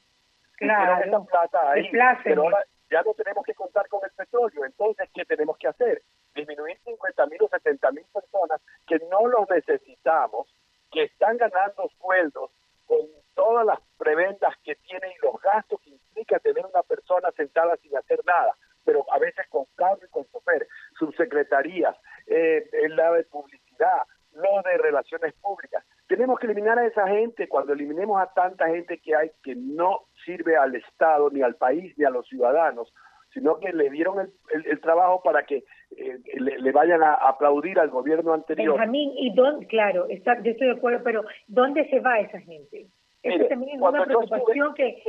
claro, 0.59 1.05
esa 1.05 1.21
plata 1.25 1.71
ahí, 1.71 1.91
pero 2.25 2.43
ahora 2.43 2.65
ya 2.91 3.03
no 3.03 3.15
tenemos 3.15 3.45
que 3.45 3.55
contar 3.55 3.89
con 3.89 4.01
el 4.05 4.11
petróleo. 4.11 4.65
Entonces, 4.65 5.09
¿qué 5.13 5.25
tenemos 5.25 5.57
que 5.59 5.69
hacer? 5.69 6.03
Disminuir 6.35 6.79
50 6.85 7.27
mil 7.27 7.43
o 7.43 7.49
70 7.49 7.91
mil 7.93 8.05
personas 8.13 8.61
que 8.87 8.99
no 9.11 9.27
los 9.27 9.49
necesitamos, 9.51 10.49
que 10.91 11.05
están 11.05 11.37
ganando 11.37 11.89
sueldos 12.01 12.51
con 12.87 12.99
todas 13.35 13.67
las 13.67 13.79
preventas 13.99 14.55
que 14.65 14.75
tienen 14.77 15.11
y 15.13 15.27
los 15.27 15.41
gastos 15.41 15.81
que 15.81 15.91
implica 15.91 16.39
tener 16.39 16.65
una 16.65 16.83
persona 16.83 17.31
sentada 17.33 17.77
sin 17.77 17.97
hacer 17.97 18.21
nada, 18.25 18.57
pero 18.85 19.05
a 19.13 19.19
veces 19.19 19.47
con 19.49 19.67
cargo 19.77 20.01
y 20.03 20.09
con 20.09 20.25
chofer, 20.31 20.67
subsecretarías, 20.99 21.95
eh, 22.27 22.69
el 22.73 22.97
lado 22.97 23.15
de 23.15 23.25
publicidad, 23.25 24.03
lo 24.33 24.63
de 24.63 24.79
relaciones 24.79 25.35
públicas. 25.35 25.85
Tenemos 26.09 26.39
que 26.39 26.47
eliminar 26.47 26.79
a 26.79 26.87
esa 26.87 27.07
gente. 27.07 27.49
Cuando 27.49 27.75
eliminemos 27.75 28.21
a 28.21 28.33
tanta 28.33 28.67
gente 28.69 28.99
que 28.99 29.15
hay 29.15 29.31
que 29.43 29.55
no 29.55 30.07
sirve 30.25 30.57
al 30.57 30.75
Estado, 30.75 31.31
ni 31.31 31.43
al 31.43 31.57
país, 31.57 31.97
ni 31.99 32.05
a 32.05 32.11
los 32.11 32.27
ciudadanos, 32.27 32.93
sino 33.33 33.61
que 33.61 33.73
le 33.73 33.91
dieron 33.91 34.31
el, 34.51 34.81
trabajo 34.81 35.23
para 35.23 35.45
que 35.45 35.65
eh, 35.97 36.19
le, 36.39 36.73
vayan 36.73 37.03
a 37.03 37.15
aplaudir 37.15 37.79
al 37.79 37.91
gobierno 37.91 38.33
anterior. 38.33 38.73
Benjamín, 38.73 39.13
y 39.17 39.35
dónde, 39.35 39.67
claro, 39.67 40.07
está, 40.09 40.41
yo 40.43 40.53
estoy 40.53 40.69
de 40.69 40.73
acuerdo, 40.75 41.03
pero 41.05 41.25
¿dónde 41.47 41.89
se 41.91 42.01
va 42.01 42.21
esa 42.21 42.41
gente? 42.41 42.87
Eso 43.23 43.47
también 43.47 43.77
es 43.77 43.83
una 43.83 44.05
preocupación 44.05 44.75
que, 44.75 45.03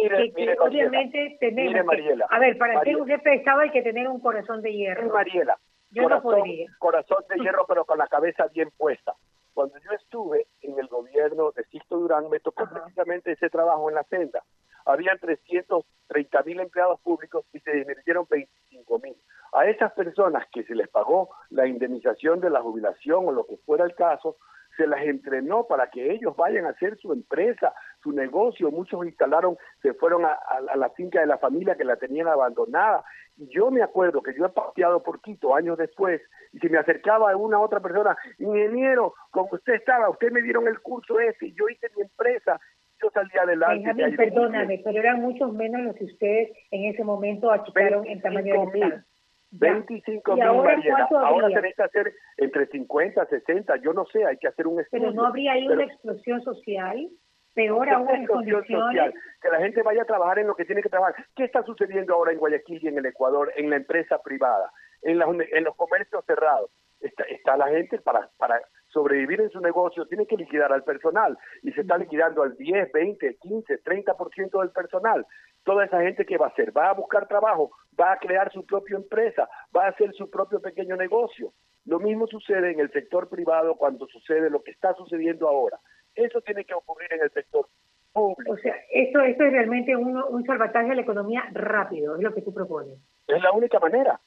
obviamente 0.59 1.38
tenemos. 1.39 1.95
a 2.29 2.39
ver, 2.39 2.57
para 2.57 2.81
ser 2.81 2.97
un 2.97 3.07
jefe 3.07 3.29
de 3.29 3.35
Estado 3.38 3.59
hay 3.62 3.69
que 3.69 3.83
tener 3.83 4.07
un 4.07 4.19
corazón 4.19 4.62
de 4.62 4.73
hierro. 4.73 5.13
Mariela, 5.13 5.57
yo 5.91 6.03
corazón, 6.03 6.31
no 6.31 6.38
podría. 6.38 6.67
Corazón 6.79 7.23
de 7.29 7.35
hierro, 7.41 7.65
pero 7.67 7.85
con 7.85 7.97
la 7.97 8.07
cabeza 8.07 8.47
bien 8.53 8.69
puesta. 8.77 9.13
Cuando 9.60 9.78
yo 9.80 9.91
estuve 9.91 10.48
en 10.62 10.80
el 10.80 10.88
gobierno 10.88 11.52
de 11.52 11.65
Sisto 11.65 11.98
Durán, 11.98 12.30
me 12.30 12.39
tocó 12.39 12.63
precisamente 12.69 13.34
ese 13.34 13.50
trabajo 13.50 13.89
en 13.89 13.95
la 13.95 14.06
senda 14.06 14.41
habían 14.86 15.19
330 15.19 16.43
mil 16.43 16.62
empleados 16.62 17.00
públicos 17.02 17.45
y 17.52 17.60
se 17.60 17.72
disminuyeron 17.72 18.26
25 18.30 19.00
mil. 19.00 19.15
A 19.52 19.65
esas 19.65 19.91
personas 19.91 20.48
que 20.52 20.63
se 20.63 20.76
les 20.76 20.88
pagó 20.88 21.30
la 21.50 21.67
indemnización 21.67 22.39
de 22.39 22.50
la 22.50 22.62
jubilación 22.62 23.28
o 23.28 23.32
lo 23.34 23.45
que 23.45 23.58
fuera 23.58 23.84
el 23.84 23.95
caso, 23.95 24.38
se 24.78 24.88
las 24.88 25.02
entrenó 25.02 25.67
para 25.67 25.89
que 25.89 26.13
ellos 26.13 26.36
vayan 26.38 26.65
a 26.65 26.69
hacer 26.69 26.98
su 26.98 27.12
empresa, 27.12 27.74
su 28.01 28.12
negocio. 28.12 28.71
Muchos 28.71 29.05
instalaron, 29.05 29.57
se 29.81 29.93
fueron 29.93 30.25
a, 30.25 30.38
la 30.75 30.89
finca 30.91 31.19
de 31.19 31.27
la 31.27 31.38
familia 31.38 31.75
que 31.75 31.83
la 31.83 31.97
tenían 31.97 32.27
abandonada. 32.27 33.03
Y 33.38 33.47
yo 33.47 33.71
me 33.71 33.81
acuerdo 33.81 34.21
que 34.21 34.33
yo 34.38 34.45
he 34.45 34.49
paseado 34.49 35.01
por 35.01 35.21
Quito 35.21 35.55
años 35.55 35.77
después 35.77 36.21
y 36.51 36.59
se 36.59 36.69
me 36.69 36.77
acercaba 36.77 37.31
a 37.31 37.38
una 37.38 37.59
otra 37.59 37.79
persona, 37.79 38.17
ingeniero, 38.38 39.13
como 39.31 39.49
usted 39.51 39.73
estaba, 39.73 40.09
usted 40.09 40.31
me 40.31 40.41
dieron 40.41 40.67
el 40.67 40.79
curso 40.79 41.19
ese 41.19 41.47
y 41.47 41.53
yo 41.53 41.69
hice 41.69 41.88
mi 41.95 42.03
empresa 42.03 42.59
yo 43.01 43.09
salía 43.12 43.43
adelante. 43.43 43.93
Benjamín, 43.93 44.17
perdóname, 44.17 44.81
pero 44.83 44.99
eran 44.99 45.21
muchos 45.21 45.53
menos 45.53 45.81
los 45.81 45.95
que 45.95 46.05
ustedes 46.05 46.49
en 46.71 46.85
ese 46.85 47.03
momento 47.03 47.51
achicaron 47.51 48.05
en 48.05 48.21
tamaño 48.21 48.65
de 48.65 48.79
mil. 48.79 49.03
25 49.51 50.35
mil, 50.35 50.43
ahora, 50.43 50.77
Ahora 51.09 51.47
tenés 51.47 51.75
que 51.75 51.81
hacer 51.81 52.13
entre 52.38 52.67
50, 52.67 53.25
60, 53.25 53.77
yo 53.77 53.93
no 53.93 54.05
sé, 54.05 54.23
hay 54.23 54.38
que 54.38 54.47
hacer 54.47 54.67
un 54.67 54.79
estudio. 54.79 55.05
Pero 55.05 55.13
no 55.13 55.25
habría 55.25 55.53
ahí 55.53 55.67
una 55.67 55.85
explosión 55.85 56.43
social, 56.43 57.09
peor 57.53 57.89
aún 57.89 58.09
en 58.09 58.25
condiciones... 58.25 59.13
que 59.41 59.49
la 59.49 59.59
gente 59.59 59.81
vaya 59.83 60.03
a 60.03 60.05
trabajar 60.05 60.39
en 60.39 60.47
lo 60.47 60.55
que 60.55 60.65
tiene 60.65 60.81
que 60.81 60.89
trabajar. 60.89 61.15
¿Qué 61.35 61.45
está 61.45 61.63
sucediendo 61.63 62.13
ahora 62.13 62.31
en 62.31 62.39
Guayaquil 62.39 62.79
y 62.83 62.88
en 62.88 62.97
el 62.97 63.05
Ecuador, 63.05 63.51
en 63.55 63.69
la 63.69 63.77
empresa 63.77 64.21
privada, 64.21 64.71
en, 65.01 65.21
en 65.21 65.63
los 65.63 65.75
comercios 65.75 66.23
cerrados? 66.25 66.69
Está, 66.99 67.23
está 67.23 67.55
la 67.55 67.69
gente 67.69 67.99
para, 67.99 68.29
para 68.38 68.62
sobrevivir 68.89 69.39
en 69.41 69.49
su 69.49 69.59
negocio, 69.62 70.05
tiene 70.07 70.25
que 70.25 70.35
liquidar 70.35 70.73
al 70.73 70.83
personal 70.83 71.38
y 71.62 71.71
se 71.71 71.81
está 71.81 71.97
liquidando 71.97 72.43
al 72.43 72.55
10, 72.57 72.91
20, 72.91 73.38
15, 73.38 73.83
30% 73.83 74.59
del 74.59 74.71
personal. 74.71 75.25
Toda 75.63 75.85
esa 75.85 76.01
gente 76.01 76.25
que 76.25 76.38
va 76.38 76.47
a 76.47 76.49
hacer, 76.49 76.75
va 76.75 76.89
a 76.89 76.93
buscar 76.93 77.27
trabajo, 77.27 77.71
va 77.99 78.13
a 78.13 78.17
crear 78.17 78.51
su 78.51 78.65
propia 78.65 78.97
empresa, 78.97 79.47
va 79.75 79.85
a 79.85 79.89
hacer 79.89 80.13
su 80.13 80.29
propio 80.29 80.59
pequeño 80.59 80.95
negocio. 80.95 81.53
Lo 81.85 81.99
mismo 81.99 82.27
sucede 82.27 82.71
en 82.71 82.79
el 82.79 82.91
sector 82.91 83.29
privado 83.29 83.75
cuando 83.75 84.05
sucede 84.07 84.49
lo 84.49 84.62
que 84.62 84.71
está 84.71 84.93
sucediendo 84.95 85.47
ahora. 85.47 85.79
Eso 86.19 86.41
tiene 86.41 86.65
que 86.65 86.73
ocurrir 86.73 87.13
en 87.13 87.21
el 87.21 87.32
sector 87.32 87.67
público. 88.13 88.51
O 88.51 88.58
sea, 88.58 88.75
esto, 88.91 89.21
esto 89.21 89.43
es 89.43 89.51
realmente 89.51 89.95
un, 89.95 90.17
un 90.17 90.45
salvataje 90.45 90.91
a 90.91 90.95
la 90.95 91.01
economía 91.01 91.47
rápido, 91.51 92.15
es 92.15 92.21
lo 92.21 92.34
que 92.34 92.41
tú 92.41 92.53
propones. 92.53 92.97
Es 93.27 93.41
la 93.41 93.51
única 93.51 93.79
manera. 93.79 94.19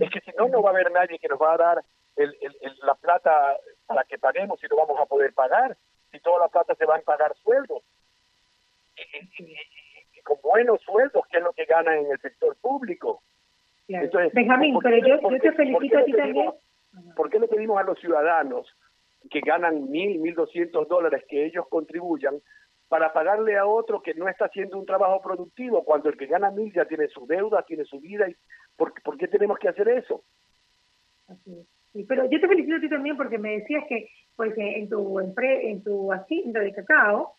Es 0.00 0.10
que 0.10 0.20
si 0.20 0.30
no, 0.38 0.48
no 0.48 0.62
va 0.62 0.70
a 0.70 0.72
haber 0.72 0.90
nadie 0.90 1.18
que 1.18 1.28
nos 1.28 1.40
va 1.40 1.54
a 1.54 1.58
dar 1.58 1.84
el, 2.16 2.34
la 2.82 2.94
plata 2.94 3.56
para 3.86 4.04
que 4.04 4.18
paguemos 4.18 4.58
si 4.60 4.66
no 4.68 4.76
vamos 4.76 4.98
a 4.98 5.06
poder 5.06 5.34
pagar, 5.34 5.76
si 6.10 6.18
toda 6.20 6.38
la 6.40 6.48
plata 6.48 6.74
se 6.74 6.86
va 6.86 6.96
a 6.96 7.00
pagar 7.00 7.34
sueldos. 7.42 7.82
Y, 9.38 10.20
con 10.22 10.38
buenos 10.42 10.80
sueldos, 10.82 11.24
que 11.28 11.36
es 11.36 11.42
lo 11.42 11.52
que 11.52 11.66
gana 11.66 11.96
en 11.96 12.10
el 12.10 12.18
sector 12.20 12.56
público. 12.56 13.22
Benjamín, 13.86 14.76
pero 14.82 14.96
yo, 15.06 15.20
te 15.38 15.52
felicito 15.52 15.98
a 15.98 16.04
ti 16.04 16.12
también. 16.12 16.52
¿Por 17.14 17.30
qué 17.30 17.38
le 17.38 17.46
pedimos 17.46 17.78
a 17.78 17.84
los 17.84 17.98
ciudadanos 18.00 18.74
que 19.28 19.40
ganan 19.40 19.90
mil, 19.90 20.18
mil 20.18 20.34
doscientos 20.34 20.88
dólares 20.88 21.24
que 21.28 21.46
ellos 21.46 21.66
contribuyan 21.68 22.40
para 22.88 23.12
pagarle 23.12 23.56
a 23.56 23.66
otro 23.66 24.00
que 24.00 24.14
no 24.14 24.28
está 24.28 24.46
haciendo 24.46 24.78
un 24.78 24.86
trabajo 24.86 25.20
productivo 25.20 25.84
cuando 25.84 26.08
el 26.08 26.16
que 26.16 26.26
gana 26.26 26.50
mil 26.50 26.72
ya 26.72 26.84
tiene 26.84 27.08
su 27.08 27.26
deuda, 27.26 27.64
tiene 27.66 27.84
su 27.84 28.00
vida? 28.00 28.28
Y 28.28 28.36
¿por, 28.76 28.92
¿por 29.02 29.16
qué 29.16 29.26
tenemos 29.28 29.58
que 29.58 29.68
hacer 29.68 29.88
eso? 29.88 30.22
Así 31.28 31.58
es 31.58 31.66
pero 32.04 32.28
yo 32.30 32.40
te 32.40 32.48
felicito 32.48 32.76
a 32.76 32.80
ti 32.80 32.88
también 32.88 33.16
porque 33.16 33.38
me 33.38 33.58
decías 33.58 33.84
que 33.88 34.08
pues 34.34 34.52
en 34.56 34.88
tu 34.88 35.18
en 35.20 35.82
tu 35.82 36.12
hacienda 36.12 36.60
de 36.60 36.72
cacao 36.72 37.34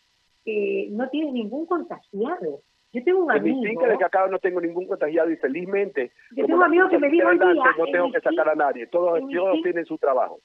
eh, 0.46 0.88
no 0.92 1.10
tienes 1.10 1.34
ningún 1.34 1.66
contagiado. 1.66 2.62
Yo 2.94 3.04
tengo 3.04 3.26
un 3.26 3.32
amigo. 3.32 3.58
En 3.58 3.62
mi 3.62 3.68
finca 3.68 3.88
de 3.88 3.98
cacao 3.98 4.28
no 4.30 4.40
tengo 4.40 4.62
ningún 4.62 4.88
contagiado 4.88 5.30
y 5.30 5.36
felizmente. 5.36 6.14
Yo 6.32 6.46
tengo 6.46 6.60
un 6.60 6.64
amigo 6.64 6.90
que 6.90 6.98
me 6.98 7.10
dijo 7.10 7.30
día. 7.32 7.64
No 7.78 7.86
tengo 7.92 8.12
que 8.12 8.22
sacar 8.22 8.50
a 8.50 8.56
nadie. 8.56 8.88
Todos, 8.88 9.20
todos 9.30 9.62
tienen 9.62 9.86
su 9.86 9.98
trabajo. 9.98 10.40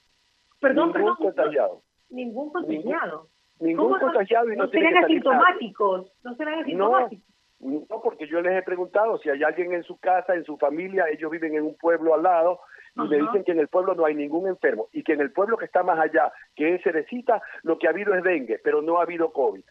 Perdón, 0.63 0.93
ningún 0.93 1.15
contagiado. 1.15 1.81
Ningún 2.09 2.49
contagiado. 2.51 3.27
Ningún, 3.59 3.99
contagiado 3.99 4.51
y 4.51 4.55
no, 4.55 4.63
no 4.63 4.69
serán 4.71 4.97
asintomáticos. 5.03 6.11
No 6.23 6.35
serán 6.35 6.59
asintomáticos. 6.61 7.27
No, 7.59 8.01
porque 8.01 8.27
yo 8.27 8.41
les 8.41 8.57
he 8.57 8.63
preguntado 8.63 9.17
si 9.19 9.29
hay 9.29 9.43
alguien 9.43 9.73
en 9.73 9.83
su 9.83 9.97
casa, 9.97 10.35
en 10.35 10.45
su 10.45 10.57
familia, 10.57 11.05
ellos 11.09 11.29
viven 11.31 11.55
en 11.55 11.63
un 11.63 11.75
pueblo 11.75 12.13
al 12.13 12.23
lado, 12.23 12.59
y 12.95 13.07
le 13.07 13.21
dicen 13.21 13.43
que 13.43 13.51
en 13.51 13.59
el 13.59 13.67
pueblo 13.67 13.93
no 13.93 14.05
hay 14.05 14.15
ningún 14.15 14.47
enfermo 14.47 14.87
y 14.91 15.03
que 15.03 15.13
en 15.13 15.21
el 15.21 15.31
pueblo 15.31 15.57
que 15.57 15.65
está 15.65 15.83
más 15.83 15.99
allá, 15.99 16.31
que 16.55 16.75
es 16.75 16.83
Cerecita, 16.83 17.41
lo 17.63 17.77
que 17.77 17.87
ha 17.87 17.91
habido 17.91 18.13
es 18.13 18.23
dengue, 18.23 18.59
pero 18.63 18.81
no 18.81 18.99
ha 18.99 19.03
habido 19.03 19.31
COVID. 19.31 19.63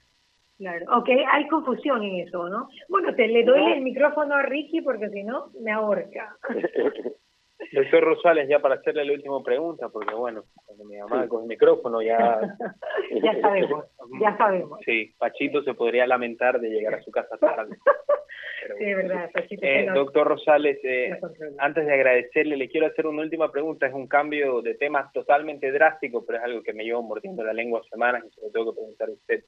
Claro, 0.59 0.87
ok, 0.99 1.09
hay 1.31 1.49
confusión 1.49 2.03
en 2.03 2.27
eso, 2.27 2.49
¿no? 2.49 2.69
Bueno, 2.89 3.15
te 3.15 3.27
le 3.29 3.45
doy 3.45 3.73
el 3.73 3.81
micrófono 3.83 4.35
a 4.35 4.43
Ricky 4.43 4.81
porque 4.81 5.09
si 5.11 5.25
no, 5.25 5.51
me 5.61 5.73
ahorca. 5.73 6.37
Doctor 7.71 8.05
Rosales, 8.05 8.49
ya 8.49 8.59
para 8.59 8.77
hacerle 8.77 9.05
la 9.05 9.13
última 9.13 9.43
pregunta, 9.43 9.89
porque 9.89 10.15
bueno, 10.15 10.45
cuando 10.67 10.85
me 10.85 10.97
llamaba 10.97 11.29
con 11.29 11.43
el 11.43 11.49
micrófono 11.49 12.03
ya... 12.03 12.41
ya 13.23 13.41
sabemos, 13.41 13.85
ya 14.21 14.37
sabemos. 14.37 14.81
Sí, 14.85 15.15
Pachito 15.19 15.63
se 15.63 15.75
podría 15.75 16.07
lamentar 16.07 16.61
de 16.61 16.69
llegar 16.69 16.95
a 16.95 17.03
su 17.03 17.11
casa 17.11 17.37
tarde. 17.39 17.77
sí, 18.79 18.95
verdad, 18.95 19.31
Pachito. 19.33 19.65
Eh, 19.65 19.87
doctor 19.95 20.29
Rosales, 20.29 20.79
eh, 20.83 21.19
antes 21.59 21.87
de 21.87 21.95
agradecerle, 21.95 22.57
le 22.57 22.69
quiero 22.69 22.87
hacer 22.87 23.07
una 23.07 23.23
última 23.23 23.51
pregunta. 23.51 23.87
Es 23.87 23.95
un 23.95 24.09
cambio 24.09 24.63
de 24.63 24.75
tema 24.75 25.11
totalmente 25.13 25.71
drástico, 25.71 26.25
pero 26.25 26.39
es 26.39 26.45
algo 26.45 26.63
que 26.63 26.73
me 26.73 26.85
llevo 26.85 27.03
mordiendo 27.03 27.45
la 27.45 27.53
lengua 27.53 27.83
semanas 27.91 28.25
y 28.27 28.31
se 28.31 28.41
lo 28.43 28.51
tengo 28.51 28.73
que 28.73 28.77
preguntar 28.77 29.09
a 29.09 29.13
usted. 29.13 29.45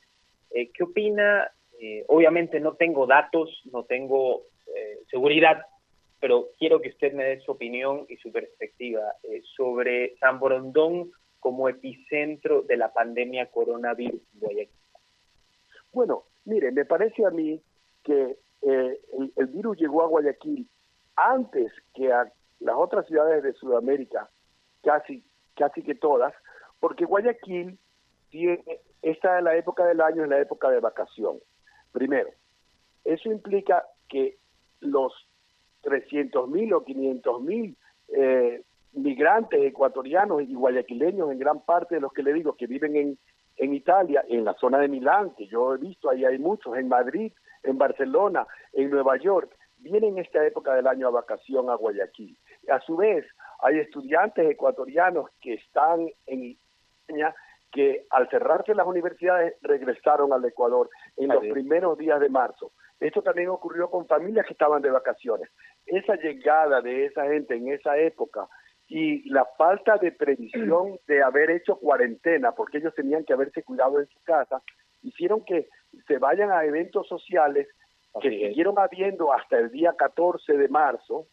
Eh, 0.50 0.70
¿Qué 0.72 0.84
opina? 0.84 1.50
Eh, 1.80 2.04
obviamente 2.08 2.60
no 2.60 2.74
tengo 2.74 3.06
datos, 3.06 3.62
no 3.72 3.84
tengo 3.84 4.42
seguridad 5.10 5.62
pero 6.24 6.48
quiero 6.58 6.80
que 6.80 6.88
usted 6.88 7.12
me 7.12 7.24
dé 7.24 7.40
su 7.40 7.50
opinión 7.50 8.06
y 8.08 8.16
su 8.16 8.32
perspectiva 8.32 9.14
eh, 9.24 9.42
sobre 9.54 10.16
San 10.16 10.38
Borondón 10.38 11.12
como 11.38 11.68
epicentro 11.68 12.62
de 12.62 12.78
la 12.78 12.94
pandemia 12.94 13.50
coronavirus. 13.50 14.22
Bueno, 15.92 16.24
mire, 16.46 16.72
me 16.72 16.86
parece 16.86 17.26
a 17.26 17.30
mí 17.30 17.60
que 18.02 18.38
eh, 18.62 19.00
el, 19.36 19.46
virus 19.48 19.76
llegó 19.76 20.02
a 20.02 20.06
Guayaquil 20.06 20.66
antes 21.14 21.70
que 21.92 22.10
a 22.10 22.32
las 22.60 22.74
otras 22.74 23.06
ciudades 23.06 23.42
de 23.42 23.52
Sudamérica, 23.52 24.30
casi, 24.82 25.22
casi 25.54 25.82
que 25.82 25.94
todas, 25.94 26.32
porque 26.80 27.04
Guayaquil 27.04 27.78
tiene, 28.30 28.64
esta 29.02 29.36
es 29.36 29.44
la 29.44 29.56
época 29.56 29.84
del 29.84 30.00
año, 30.00 30.22
es 30.24 30.30
la 30.30 30.40
época 30.40 30.70
de 30.70 30.80
vacación. 30.80 31.38
Primero, 31.92 32.30
eso 33.04 33.30
implica 33.30 33.84
que 34.08 34.38
los 34.80 35.12
300 35.84 36.48
mil 36.48 36.72
o 36.72 36.84
500 36.84 37.42
mil 37.42 37.76
eh, 38.08 38.62
migrantes 38.92 39.60
ecuatorianos 39.62 40.42
y 40.42 40.54
guayaquileños, 40.54 41.30
en 41.30 41.38
gran 41.38 41.60
parte 41.60 41.96
de 41.96 42.00
los 42.00 42.12
que 42.12 42.22
le 42.22 42.32
digo 42.32 42.56
que 42.56 42.66
viven 42.66 42.96
en, 42.96 43.18
en 43.56 43.74
Italia, 43.74 44.24
en 44.28 44.44
la 44.44 44.54
zona 44.54 44.78
de 44.78 44.88
Milán, 44.88 45.34
que 45.36 45.46
yo 45.46 45.74
he 45.74 45.78
visto, 45.78 46.10
ahí 46.10 46.24
hay 46.24 46.38
muchos, 46.38 46.76
en 46.76 46.88
Madrid, 46.88 47.32
en 47.62 47.78
Barcelona, 47.78 48.46
en 48.72 48.90
Nueva 48.90 49.16
York, 49.16 49.54
vienen 49.78 50.16
en 50.16 50.24
esta 50.24 50.44
época 50.46 50.74
del 50.74 50.86
año 50.86 51.08
a 51.08 51.10
vacación 51.10 51.70
a 51.70 51.74
Guayaquil. 51.74 52.36
A 52.70 52.80
su 52.80 52.96
vez, 52.96 53.26
hay 53.60 53.78
estudiantes 53.78 54.50
ecuatorianos 54.50 55.30
que 55.40 55.54
están 55.54 56.08
en 56.26 56.56
España 57.00 57.34
que 57.70 58.06
al 58.10 58.28
cerrarse 58.30 58.74
las 58.74 58.86
universidades 58.86 59.54
regresaron 59.60 60.32
al 60.32 60.44
Ecuador 60.44 60.88
en 61.16 61.28
los 61.28 61.44
primeros 61.44 61.98
días 61.98 62.20
de 62.20 62.28
marzo. 62.28 62.70
Esto 63.04 63.20
también 63.20 63.50
ocurrió 63.50 63.90
con 63.90 64.06
familias 64.06 64.46
que 64.46 64.54
estaban 64.54 64.80
de 64.80 64.90
vacaciones. 64.90 65.50
Esa 65.84 66.16
llegada 66.16 66.80
de 66.80 67.04
esa 67.04 67.26
gente 67.26 67.54
en 67.54 67.68
esa 67.68 67.98
época 67.98 68.48
y 68.88 69.28
la 69.28 69.44
falta 69.58 69.98
de 69.98 70.10
previsión 70.10 70.98
de 71.06 71.22
haber 71.22 71.50
hecho 71.50 71.76
cuarentena, 71.76 72.52
porque 72.52 72.78
ellos 72.78 72.94
tenían 72.94 73.22
que 73.26 73.34
haberse 73.34 73.62
cuidado 73.62 74.00
en 74.00 74.06
su 74.06 74.18
casa, 74.22 74.62
hicieron 75.02 75.44
que 75.44 75.68
se 76.06 76.16
vayan 76.16 76.50
a 76.50 76.64
eventos 76.64 77.06
sociales 77.06 77.68
que 78.22 78.30
siguieron 78.30 78.78
habiendo 78.78 79.34
hasta 79.34 79.58
el 79.58 79.70
día 79.70 79.92
14 79.98 80.56
de 80.56 80.68
marzo, 80.68 81.26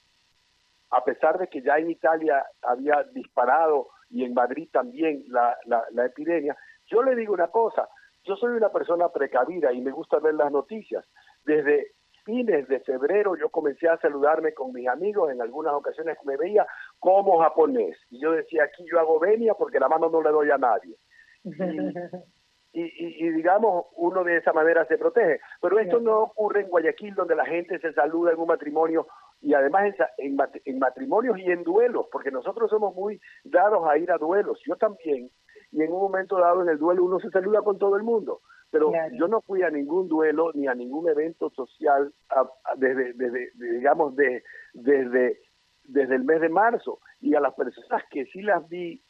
a 0.90 1.06
pesar 1.06 1.38
de 1.38 1.48
que 1.48 1.62
ya 1.62 1.78
en 1.78 1.90
Italia 1.90 2.44
había 2.64 3.04
disparado 3.14 3.88
y 4.10 4.26
en 4.26 4.34
Madrid 4.34 4.68
también 4.74 5.24
la, 5.30 5.56
la, 5.68 5.86
la 5.92 6.06
epidemia. 6.06 6.58
Yo 6.88 7.02
le 7.02 7.16
digo 7.16 7.34
una 7.34 7.48
cosa, 7.48 7.88
yo 8.24 8.36
soy 8.36 8.52
una 8.58 8.70
persona 8.70 9.10
precavida 9.10 9.72
y 9.72 9.82
me 9.82 9.92
gusta 9.92 10.20
ver 10.20 10.36
las 10.36 10.52
noticias. 10.52 11.06
Desde 11.46 11.92
fines 12.24 12.68
de 12.68 12.80
febrero 12.82 13.36
yo 13.36 13.50
comencé 13.50 13.88
a 13.88 13.98
saludarme 13.98 14.54
con 14.54 14.72
mis 14.74 14.88
amigos, 14.88 15.32
en 15.32 15.42
algunas 15.42 15.74
ocasiones 15.74 16.18
me 16.26 16.38
veía 16.38 16.66
como 17.00 17.40
japonés. 17.40 17.98
Y 18.10 18.22
yo 18.22 18.32
decía, 18.32 18.64
aquí 18.64 18.86
yo 18.92 19.00
hago 19.00 19.20
venia 19.20 19.54
porque 19.56 19.80
la 19.80 19.90
mano 19.90 20.10
no 20.10 20.22
le 20.22 20.30
doy 20.30 20.52
a 20.52 20.58
nadie. 20.58 20.96
Y, 22.74 22.84
y, 23.28 23.30
digamos, 23.32 23.88
uno 23.98 24.24
de 24.24 24.38
esa 24.38 24.54
manera 24.54 24.86
se 24.86 24.98
protege. 24.98 25.42
Pero 25.62 25.78
esto 25.78 26.00
no 26.00 26.22
ocurre 26.22 26.62
en 26.62 26.70
Guayaquil, 26.70 27.16
donde 27.16 27.36
la 27.36 27.44
gente 27.46 27.78
se 27.80 27.92
saluda 27.92 28.32
en 28.32 28.40
un 28.40 28.48
matrimonio 28.48 29.08
y 29.42 29.54
además 29.54 29.94
en, 30.18 30.38
en 30.64 30.80
matrimonios 30.80 31.38
y 31.38 31.52
en 31.52 31.64
duelos, 31.64 32.06
porque 32.10 32.32
nosotros 32.32 32.70
somos 32.70 32.96
muy 32.96 33.20
dados 33.44 33.86
a 33.90 33.98
ir 33.98 34.10
a 34.10 34.18
duelos. 34.18 34.58
Yo 34.66 34.78
también 34.78 35.30
y 35.72 35.82
en 35.82 35.92
un 35.92 36.00
momento 36.00 36.38
dado 36.38 36.62
en 36.62 36.70
el 36.70 36.78
duelo 36.78 37.06
uno 37.06 37.20
se 37.20 37.30
saluda 37.30 37.62
con 37.62 37.78
todo 37.78 37.96
el 37.96 38.04
mundo. 38.04 38.42
Pero 38.72 38.92
yo 39.12 39.28
no 39.28 39.42
fui 39.42 39.64
a 39.64 39.70
ningún 39.70 40.08
duelo 40.08 40.52
ni 40.54 40.68
a 40.68 40.74
ningún 40.74 41.10
evento 41.10 41.50
social 41.50 42.14
desde, 42.78 43.14
desde, 43.14 43.52
digamos, 43.56 44.16
de, 44.16 44.44
desde, 44.74 45.40
desde 45.84 46.16
el 46.16 46.24
mes 46.24 46.40
de 46.40 46.50
marzo. 46.50 47.00
Y 47.20 47.36
a 47.36 47.42
las 47.42 47.54
personas 47.54 48.04
que 48.10 48.26
sí 48.28 48.42
las 48.42 48.68
vi 48.70 49.04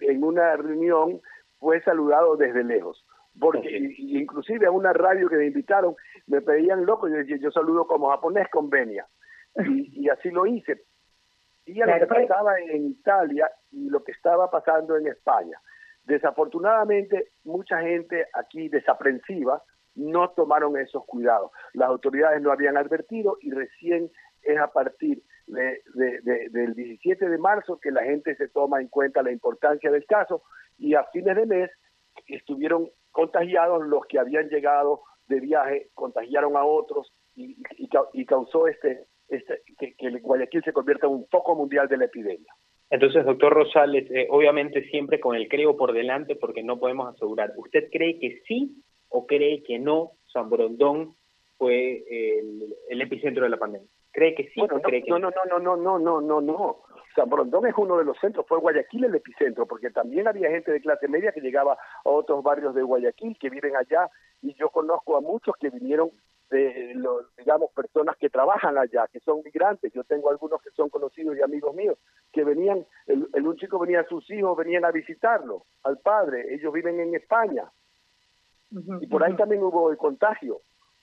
en 0.00 0.22
una 0.22 0.56
reunión 0.56 1.20
fue 1.58 1.82
saludado 1.82 2.36
desde 2.36 2.62
lejos. 2.62 3.04
Porque 3.38 3.94
inclusive 3.98 4.66
a 4.66 4.70
una 4.70 4.92
radio 4.92 5.28
que 5.28 5.36
me 5.36 5.46
invitaron 5.46 5.96
me 6.26 6.40
pedían 6.40 6.86
loco, 6.86 7.08
yo 7.08 7.16
decía, 7.16 7.36
yo 7.38 7.50
saludo 7.50 7.86
como 7.86 8.10
japonés 8.10 8.48
con 8.50 8.70
venia. 8.70 9.06
Y, 9.56 10.08
así 10.08 10.30
lo 10.30 10.46
hice. 10.46 10.82
Y 11.66 11.80
a 11.82 11.86
lo 11.86 11.98
que 11.98 12.06
pasaba 12.06 12.58
en 12.60 12.86
Italia 12.86 13.50
y 13.72 13.90
lo 13.90 14.04
que 14.04 14.12
estaba 14.12 14.50
pasando 14.50 14.96
en 14.96 15.08
España. 15.08 15.60
Desafortunadamente, 16.08 17.32
mucha 17.44 17.82
gente 17.82 18.26
aquí 18.32 18.70
desaprensiva 18.70 19.62
no 19.94 20.30
tomaron 20.30 20.78
esos 20.78 21.04
cuidados. 21.04 21.50
Las 21.74 21.90
autoridades 21.90 22.40
no 22.40 22.50
habían 22.50 22.78
advertido 22.78 23.36
y 23.42 23.50
recién 23.50 24.10
es 24.42 24.58
a 24.58 24.68
partir 24.68 25.22
de, 25.46 25.82
del 26.50 26.74
17 26.74 27.28
de 27.28 27.36
marzo 27.36 27.78
que 27.78 27.90
la 27.90 28.04
gente 28.04 28.34
se 28.36 28.48
toma 28.48 28.80
en 28.80 28.88
cuenta 28.88 29.22
la 29.22 29.32
importancia 29.32 29.90
del 29.90 30.06
caso 30.06 30.42
y 30.78 30.94
a 30.94 31.04
fines 31.12 31.36
de 31.36 31.44
mes 31.44 31.70
estuvieron 32.26 32.88
contagiados 33.10 33.86
los 33.86 34.06
que 34.06 34.18
habían 34.18 34.48
llegado 34.48 35.02
de 35.26 35.40
viaje, 35.40 35.90
contagiaron 35.92 36.56
a 36.56 36.64
otros 36.64 37.12
y, 37.34 37.54
y, 38.14 38.24
causó 38.24 38.66
este, 38.66 39.04
este 39.28 39.62
que, 39.78 39.94
que 39.94 40.20
Guayaquil 40.20 40.62
se 40.64 40.72
convierta 40.72 41.06
en 41.06 41.12
un 41.12 41.26
foco 41.28 41.54
mundial 41.54 41.86
de 41.86 41.98
la 41.98 42.06
epidemia. 42.06 42.54
Entonces, 42.90 43.24
doctor 43.24 43.52
Rosales, 43.52 44.10
eh, 44.10 44.26
obviamente 44.30 44.88
siempre 44.88 45.20
con 45.20 45.36
el 45.36 45.48
creo 45.48 45.76
por 45.76 45.92
delante 45.92 46.36
porque 46.36 46.62
no 46.62 46.78
podemos 46.78 47.14
asegurar. 47.14 47.52
¿Usted 47.56 47.88
cree 47.92 48.18
que 48.18 48.42
sí 48.46 48.82
o 49.08 49.26
cree 49.26 49.62
que 49.62 49.78
no 49.78 50.12
San 50.32 50.48
Brondón 50.48 51.14
fue 51.58 52.04
el, 52.08 53.00
epicentro 53.00 53.44
de 53.44 53.50
la 53.50 53.58
pandemia? 53.58 53.88
¿Cree 54.12 54.34
que 54.34 54.48
sí 54.48 54.60
o 54.60 54.66
no, 54.66 54.80
cree 54.80 55.02
que 55.02 55.10
no? 55.10 55.18
No, 55.18 55.30
no, 55.30 55.58
no, 55.58 55.76
no, 55.76 55.98
no, 55.98 56.20
no, 56.20 56.40
no. 56.40 56.78
San 57.14 57.28
Brondón 57.28 57.66
es 57.66 57.74
uno 57.76 57.98
de 57.98 58.04
los 58.04 58.16
centros, 58.18 58.46
fue 58.46 58.58
Guayaquil 58.58 59.04
el 59.04 59.14
epicentro, 59.14 59.66
porque 59.66 59.90
también 59.90 60.28
había 60.28 60.50
gente 60.50 60.70
de 60.70 60.80
clase 60.80 61.08
media 61.08 61.32
que 61.32 61.40
llegaba 61.40 61.72
a 61.72 62.08
otros 62.08 62.42
barrios 62.42 62.74
de 62.74 62.82
Guayaquil 62.82 63.36
que 63.38 63.50
viven 63.50 63.74
allá 63.76 64.08
y 64.40 64.54
yo 64.54 64.70
conozco 64.70 65.16
a 65.16 65.20
muchos 65.20 65.56
que 65.56 65.70
vinieron 65.70 66.10
de 66.50 66.94
los, 66.94 67.34
digamos, 67.36 67.70
personas 67.72 68.16
que 68.16 68.30
trabajan 68.30 68.78
allá, 68.78 69.06
que 69.12 69.20
son 69.20 69.42
migrantes. 69.44 69.92
Yo 69.92 70.04
tengo 70.04 70.30
algunos 70.30 70.62
que 70.62 70.70
son 70.70 70.88
conocidos 70.88 71.36
y 71.36 71.42
amigos 71.42 71.74
míos, 71.74 71.98
que 72.32 72.44
venían, 72.44 72.84
el, 73.06 73.46
un 73.46 73.56
chico 73.56 73.78
venía 73.78 74.00
a 74.00 74.08
sus 74.08 74.28
hijos, 74.30 74.56
venían 74.56 74.84
a 74.84 74.90
visitarlo, 74.90 75.64
al 75.84 75.98
padre. 75.98 76.54
Ellos 76.54 76.72
viven 76.72 77.00
en 77.00 77.14
España. 77.14 77.64
y 78.70 79.06
por 79.06 79.24
ahí 79.24 79.34
también 79.36 79.62
hubo 79.62 79.90
el 79.90 79.96
contagio. 79.96 80.60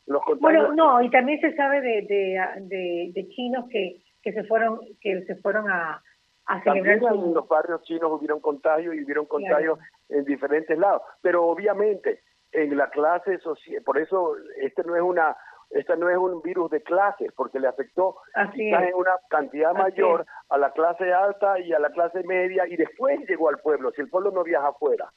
Los 0.07 0.21
bueno, 0.39 0.73
no, 0.73 1.01
y 1.01 1.09
también 1.09 1.39
se 1.41 1.55
sabe 1.55 1.81
de, 1.81 2.01
de, 2.03 3.11
de, 3.11 3.29
chinos 3.29 3.65
que, 3.71 4.03
que 4.21 4.33
se 4.33 4.43
fueron 4.43 4.79
que 5.01 5.23
se 5.25 5.35
fueron 5.37 5.67
a, 5.67 5.99
a 6.45 6.61
celebrar 6.61 7.15
en 7.15 7.33
los 7.33 7.47
barrios 7.47 7.81
chinos 7.83 8.11
hubieron 8.11 8.39
contagios 8.39 8.93
y 8.93 9.03
hubieron 9.03 9.25
contagios 9.25 9.79
en 10.09 10.23
diferentes 10.25 10.77
lados. 10.77 11.01
Pero 11.23 11.45
obviamente 11.45 12.21
en 12.55 12.77
la 12.77 12.89
clase 12.89 13.37
social, 13.39 13.83
por 13.83 13.97
eso 13.97 14.35
este 14.57 14.83
no 14.83 14.95
es 14.95 15.01
una 15.01 15.35
este 15.71 15.97
no 15.97 16.09
es 16.09 16.17
un 16.17 16.41
virus 16.41 16.69
de 16.71 16.81
clases, 16.81 17.31
porque 17.35 17.59
le 17.59 17.67
afectó 17.67 18.17
quizás 18.53 18.83
en 18.83 18.93
una 18.95 19.11
cantidad 19.29 19.73
mayor 19.73 20.25
a 20.49 20.57
la 20.57 20.71
clase 20.71 21.11
alta 21.11 21.59
y 21.59 21.73
a 21.73 21.79
la 21.79 21.89
clase 21.89 22.23
media, 22.23 22.67
y 22.67 22.75
después 22.75 23.19
llegó 23.27 23.49
al 23.49 23.59
pueblo, 23.59 23.91
si 23.91 24.01
el 24.01 24.09
pueblo 24.09 24.31
no 24.31 24.43
viaja 24.43 24.69
afuera. 24.69 25.11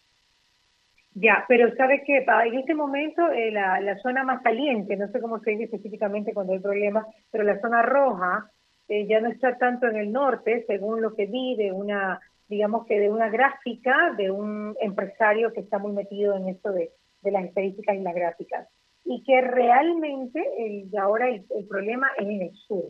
Ya, 1.14 1.44
pero 1.48 1.74
¿sabe 1.76 2.02
qué? 2.06 2.24
En 2.44 2.58
este 2.58 2.74
momento 2.74 3.28
eh, 3.30 3.50
la, 3.50 3.80
la 3.80 3.96
zona 3.98 4.24
más 4.24 4.42
caliente, 4.42 4.96
no 4.96 5.08
sé 5.08 5.20
cómo 5.20 5.40
se 5.40 5.50
dice 5.52 5.64
específicamente 5.64 6.32
cuando 6.32 6.52
hay 6.52 6.60
problemas, 6.60 7.06
pero 7.30 7.44
la 7.44 7.60
zona 7.60 7.82
roja 7.82 8.50
eh, 8.88 9.06
ya 9.06 9.20
no 9.20 9.28
está 9.28 9.56
tanto 9.58 9.86
en 9.86 9.96
el 9.96 10.12
norte, 10.12 10.64
según 10.66 11.02
lo 11.02 11.14
que 11.14 11.26
vi 11.26 11.56
de 11.56 11.72
una, 11.72 12.20
digamos 12.48 12.86
que 12.86 13.00
de 13.00 13.10
una 13.10 13.28
gráfica 13.28 14.14
de 14.16 14.30
un 14.30 14.76
empresario 14.80 15.52
que 15.52 15.60
está 15.60 15.78
muy 15.78 15.92
metido 15.92 16.36
en 16.36 16.48
esto 16.48 16.72
de 16.72 16.92
de 17.28 17.32
las 17.32 17.44
estadísticas 17.44 17.96
y 17.96 18.00
las 18.00 18.14
gráficas. 18.14 18.68
Y 19.04 19.22
que 19.24 19.40
realmente 19.40 20.44
el, 20.58 20.90
ahora 20.98 21.28
el, 21.28 21.44
problema 21.68 22.08
es 22.18 22.26
en 22.26 22.42
el 22.42 22.54
sur. 22.54 22.84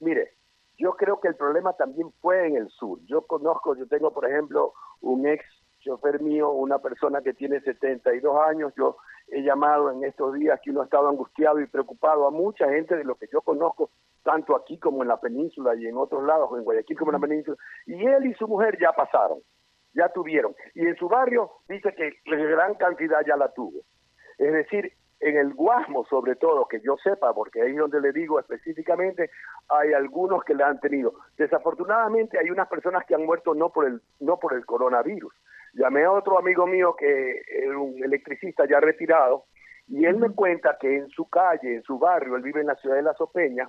Mire, 0.00 0.30
yo 0.78 0.92
creo 0.94 1.20
que 1.20 1.28
el 1.28 1.36
problema 1.36 1.74
también 1.74 2.10
fue 2.20 2.46
en 2.46 2.56
el 2.56 2.68
sur. 2.70 2.98
Yo 3.06 3.22
conozco, 3.26 3.76
yo 3.76 3.86
tengo, 3.86 4.12
por 4.12 4.28
ejemplo, 4.28 4.72
un 5.00 5.26
ex 5.26 5.44
chofer 5.80 6.20
mío, 6.22 6.50
una 6.50 6.78
persona 6.78 7.20
que 7.22 7.34
tiene 7.34 7.60
72 7.60 8.36
años. 8.48 8.72
Yo 8.76 8.96
he 9.28 9.42
llamado 9.42 9.90
en 9.90 10.04
estos 10.04 10.34
días 10.34 10.60
que 10.62 10.70
uno 10.70 10.82
ha 10.82 10.84
estado 10.84 11.08
angustiado 11.08 11.60
y 11.60 11.66
preocupado 11.66 12.26
a 12.26 12.30
mucha 12.30 12.68
gente 12.70 12.96
de 12.96 13.04
lo 13.04 13.16
que 13.16 13.26
yo 13.32 13.42
conozco 13.42 13.90
tanto 14.22 14.54
aquí 14.54 14.78
como 14.78 15.02
en 15.02 15.08
la 15.08 15.20
península 15.20 15.74
y 15.74 15.86
en 15.86 15.96
otros 15.96 16.24
lados, 16.24 16.50
en 16.56 16.64
Guayaquil 16.64 16.96
como 16.96 17.10
en 17.10 17.20
la 17.20 17.26
península, 17.26 17.56
y 17.86 18.06
él 18.06 18.26
y 18.26 18.34
su 18.34 18.46
mujer 18.46 18.78
ya 18.80 18.92
pasaron, 18.92 19.40
ya 19.94 20.08
tuvieron. 20.08 20.54
Y 20.74 20.86
en 20.86 20.96
su 20.96 21.08
barrio 21.08 21.50
dice 21.68 21.94
que 21.94 22.20
gran 22.24 22.74
cantidad 22.74 23.24
ya 23.26 23.36
la 23.36 23.52
tuvo. 23.52 23.80
Es 24.38 24.52
decir, 24.52 24.92
en 25.22 25.36
el 25.36 25.54
Guasmo 25.54 26.04
sobre 26.06 26.34
todo, 26.34 26.66
que 26.66 26.80
yo 26.80 26.96
sepa, 26.96 27.32
porque 27.32 27.62
ahí 27.62 27.70
es 27.70 27.78
donde 27.78 28.00
le 28.00 28.12
digo 28.12 28.40
específicamente, 28.40 29.30
hay 29.68 29.92
algunos 29.92 30.42
que 30.44 30.54
la 30.54 30.68
han 30.68 30.80
tenido. 30.80 31.14
Desafortunadamente 31.36 32.38
hay 32.38 32.50
unas 32.50 32.68
personas 32.68 33.04
que 33.06 33.14
han 33.14 33.24
muerto 33.24 33.54
no 33.54 33.70
por 33.70 33.86
el, 33.86 34.00
no 34.18 34.38
por 34.38 34.54
el 34.54 34.66
coronavirus. 34.66 35.32
Llamé 35.74 36.04
a 36.04 36.10
otro 36.10 36.38
amigo 36.38 36.66
mío 36.66 36.96
que 36.98 37.40
es 37.46 37.68
un 37.68 38.02
electricista 38.02 38.66
ya 38.68 38.80
retirado, 38.80 39.44
y 39.86 40.04
él 40.04 40.16
me 40.16 40.30
cuenta 40.30 40.76
que 40.80 40.96
en 40.96 41.08
su 41.10 41.28
calle, 41.28 41.76
en 41.76 41.82
su 41.82 41.98
barrio, 41.98 42.36
él 42.36 42.42
vive 42.42 42.60
en 42.60 42.66
la 42.66 42.76
ciudad 42.76 42.96
de 42.96 43.02
La 43.02 43.14
Sopeña, 43.14 43.68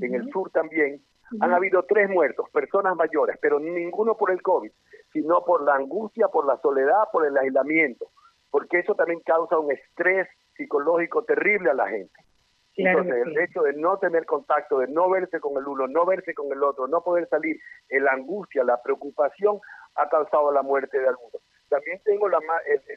en 0.00 0.14
el 0.14 0.30
sur 0.30 0.50
también, 0.50 1.00
han 1.40 1.52
habido 1.52 1.84
tres 1.84 2.10
muertos, 2.10 2.50
personas 2.50 2.96
mayores, 2.96 3.38
pero 3.40 3.60
ninguno 3.60 4.16
por 4.16 4.32
el 4.32 4.42
COVID, 4.42 4.70
sino 5.12 5.44
por 5.44 5.62
la 5.62 5.74
angustia, 5.74 6.28
por 6.28 6.46
la 6.46 6.58
soledad, 6.58 7.04
por 7.12 7.26
el 7.26 7.36
aislamiento, 7.36 8.06
porque 8.50 8.80
eso 8.80 8.94
también 8.94 9.20
causa 9.20 9.58
un 9.58 9.72
estrés 9.72 10.28
psicológico 10.56 11.24
terrible 11.24 11.70
a 11.70 11.74
la 11.74 11.88
gente. 11.88 12.20
Entonces, 12.76 13.26
el 13.26 13.38
hecho 13.38 13.62
de 13.62 13.74
no 13.74 13.98
tener 13.98 14.24
contacto, 14.24 14.78
de 14.78 14.88
no 14.88 15.10
verse 15.10 15.40
con 15.40 15.56
el 15.58 15.66
uno, 15.66 15.86
no 15.88 16.06
verse 16.06 16.32
con 16.34 16.50
el 16.52 16.62
otro, 16.62 16.86
no 16.86 17.02
poder 17.02 17.28
salir, 17.28 17.58
la 17.90 18.12
angustia, 18.12 18.64
la 18.64 18.80
preocupación, 18.82 19.60
ha 19.96 20.08
causado 20.08 20.52
la 20.52 20.62
muerte 20.62 20.98
de 20.98 21.08
algunos. 21.08 21.42
También 21.68 22.00
tengo 22.04 22.28
la, 22.28 22.38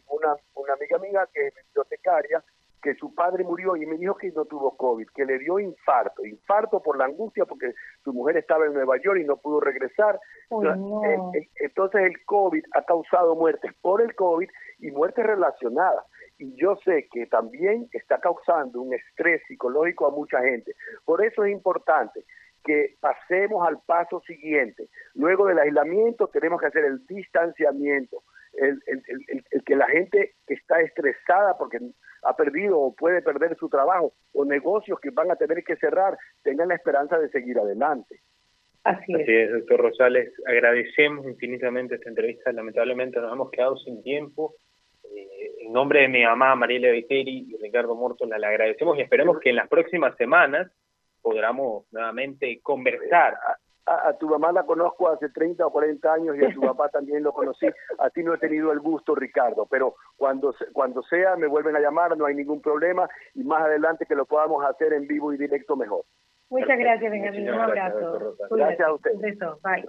una, 0.07 0.35
una 0.53 0.73
amiga 0.73 0.97
mía 0.99 1.27
que 1.33 1.47
es 1.47 1.53
bibliotecaria, 1.55 2.43
que 2.83 2.95
su 2.95 3.15
padre 3.15 3.45
murió 3.45 3.75
y 3.77 3.85
me 3.85 3.97
dijo 3.97 4.15
que 4.15 4.31
no 4.31 4.43
tuvo 4.45 4.75
COVID, 4.75 5.07
que 5.15 5.25
le 5.25 5.39
dio 5.39 5.57
infarto, 5.57 6.25
infarto 6.25 6.81
por 6.81 6.97
la 6.97 7.05
angustia 7.05 7.45
porque 7.45 7.73
su 8.03 8.11
mujer 8.11 8.37
estaba 8.37 8.65
en 8.65 8.73
Nueva 8.73 8.97
York 8.97 9.21
y 9.21 9.25
no 9.25 9.37
pudo 9.37 9.61
regresar. 9.61 10.19
Entonces 11.55 12.01
el 12.01 12.25
COVID 12.25 12.63
ha 12.73 12.83
causado 12.83 13.35
muertes 13.35 13.71
por 13.81 14.01
el 14.01 14.13
COVID 14.15 14.49
y 14.79 14.91
muertes 14.91 15.25
relacionadas. 15.25 16.05
Y 16.37 16.55
yo 16.59 16.75
sé 16.83 17.07
que 17.11 17.25
también 17.27 17.87
está 17.93 18.19
causando 18.19 18.81
un 18.81 18.93
estrés 18.93 19.41
psicológico 19.47 20.05
a 20.05 20.11
mucha 20.11 20.41
gente. 20.41 20.75
Por 21.05 21.25
eso 21.25 21.45
es 21.45 21.53
importante 21.53 22.25
que 22.65 22.95
pasemos 22.99 23.65
al 23.65 23.79
paso 23.85 24.21
siguiente. 24.21 24.89
Luego 25.13 25.47
del 25.47 25.59
aislamiento 25.59 26.27
tenemos 26.27 26.59
que 26.59 26.67
hacer 26.67 26.83
el 26.83 27.05
distanciamiento, 27.07 28.23
el, 28.53 28.81
el, 28.85 29.63
que 29.63 29.75
la 29.75 29.87
gente 29.87 30.35
que 30.47 30.53
está 30.53 30.81
estresada 30.81 31.57
porque 31.57 31.79
ha 32.25 32.35
perdido 32.35 32.79
o 32.79 32.93
puede 32.93 33.21
perder 33.21 33.55
su 33.57 33.69
trabajo 33.69 34.13
o 34.33 34.45
negocios 34.45 34.99
que 34.99 35.09
van 35.11 35.31
a 35.31 35.35
tener 35.35 35.63
que 35.63 35.75
cerrar 35.75 36.17
tengan 36.43 36.69
la 36.69 36.75
esperanza 36.75 37.17
de 37.17 37.29
seguir 37.29 37.59
adelante. 37.59 38.19
Así 38.83 39.13
es. 39.13 39.51
doctor 39.51 39.81
Rosales. 39.81 40.33
Agradecemos 40.45 41.25
infinitamente 41.25 41.95
esta 41.95 42.09
entrevista. 42.09 42.51
Lamentablemente 42.51 43.19
nos 43.19 43.31
hemos 43.31 43.49
quedado 43.49 43.77
sin 43.77 44.03
tiempo. 44.03 44.55
Eh, 45.05 45.51
en 45.61 45.71
nombre 45.71 46.01
de 46.01 46.09
mi 46.09 46.23
mamá, 46.23 46.55
Mariela 46.55 46.91
Viteri 46.91 47.47
y 47.49 47.57
Ricardo 47.61 47.95
Mortola, 47.95 48.37
le 48.37 48.47
agradecemos 48.47 48.97
y 48.97 49.01
esperemos 49.01 49.39
que 49.39 49.51
en 49.51 49.55
las 49.55 49.69
próximas 49.69 50.15
semanas 50.17 50.69
podamos 51.21 51.85
nuevamente 51.93 52.59
conversar 52.61 53.37
a, 53.85 54.13
tu 54.13 54.27
mamá 54.27 54.51
la 54.51 54.63
conozco 54.63 55.09
hace 55.09 55.29
30 55.29 55.65
o 55.65 55.71
40 55.71 56.13
años 56.13 56.35
y 56.37 56.45
a 56.45 56.53
tu 56.53 56.61
papá 56.67 56.89
también 56.89 57.23
lo 57.23 57.33
conocí. 57.33 57.67
A 57.99 58.09
ti 58.09 58.23
no 58.23 58.33
he 58.33 58.37
tenido 58.37 58.71
el 58.71 58.79
gusto, 58.79 59.15
Ricardo, 59.15 59.65
pero 59.69 59.95
cuando, 60.17 60.53
cuando 60.71 61.03
sea 61.03 61.35
me 61.35 61.47
vuelven 61.47 61.75
a 61.75 61.79
llamar, 61.79 62.17
no 62.17 62.25
hay 62.25 62.35
ningún 62.35 62.61
problema 62.61 63.09
y 63.33 63.43
más 63.43 63.63
adelante 63.63 64.05
que 64.05 64.15
lo 64.15 64.25
podamos 64.25 64.63
hacer 64.65 64.93
en 64.93 65.07
vivo 65.07 65.33
y 65.33 65.37
directo 65.37 65.75
mejor. 65.75 66.05
Muchas 66.49 66.77
gracias, 66.77 67.11
Benjamín. 67.11 67.49
Un 67.49 67.59
abrazo. 67.59 68.35
Gracias, 68.51 68.87
a 68.87 68.93
usted. 68.93 69.11
Un 69.15 69.21
beso. 69.21 69.59
Bye. 69.63 69.85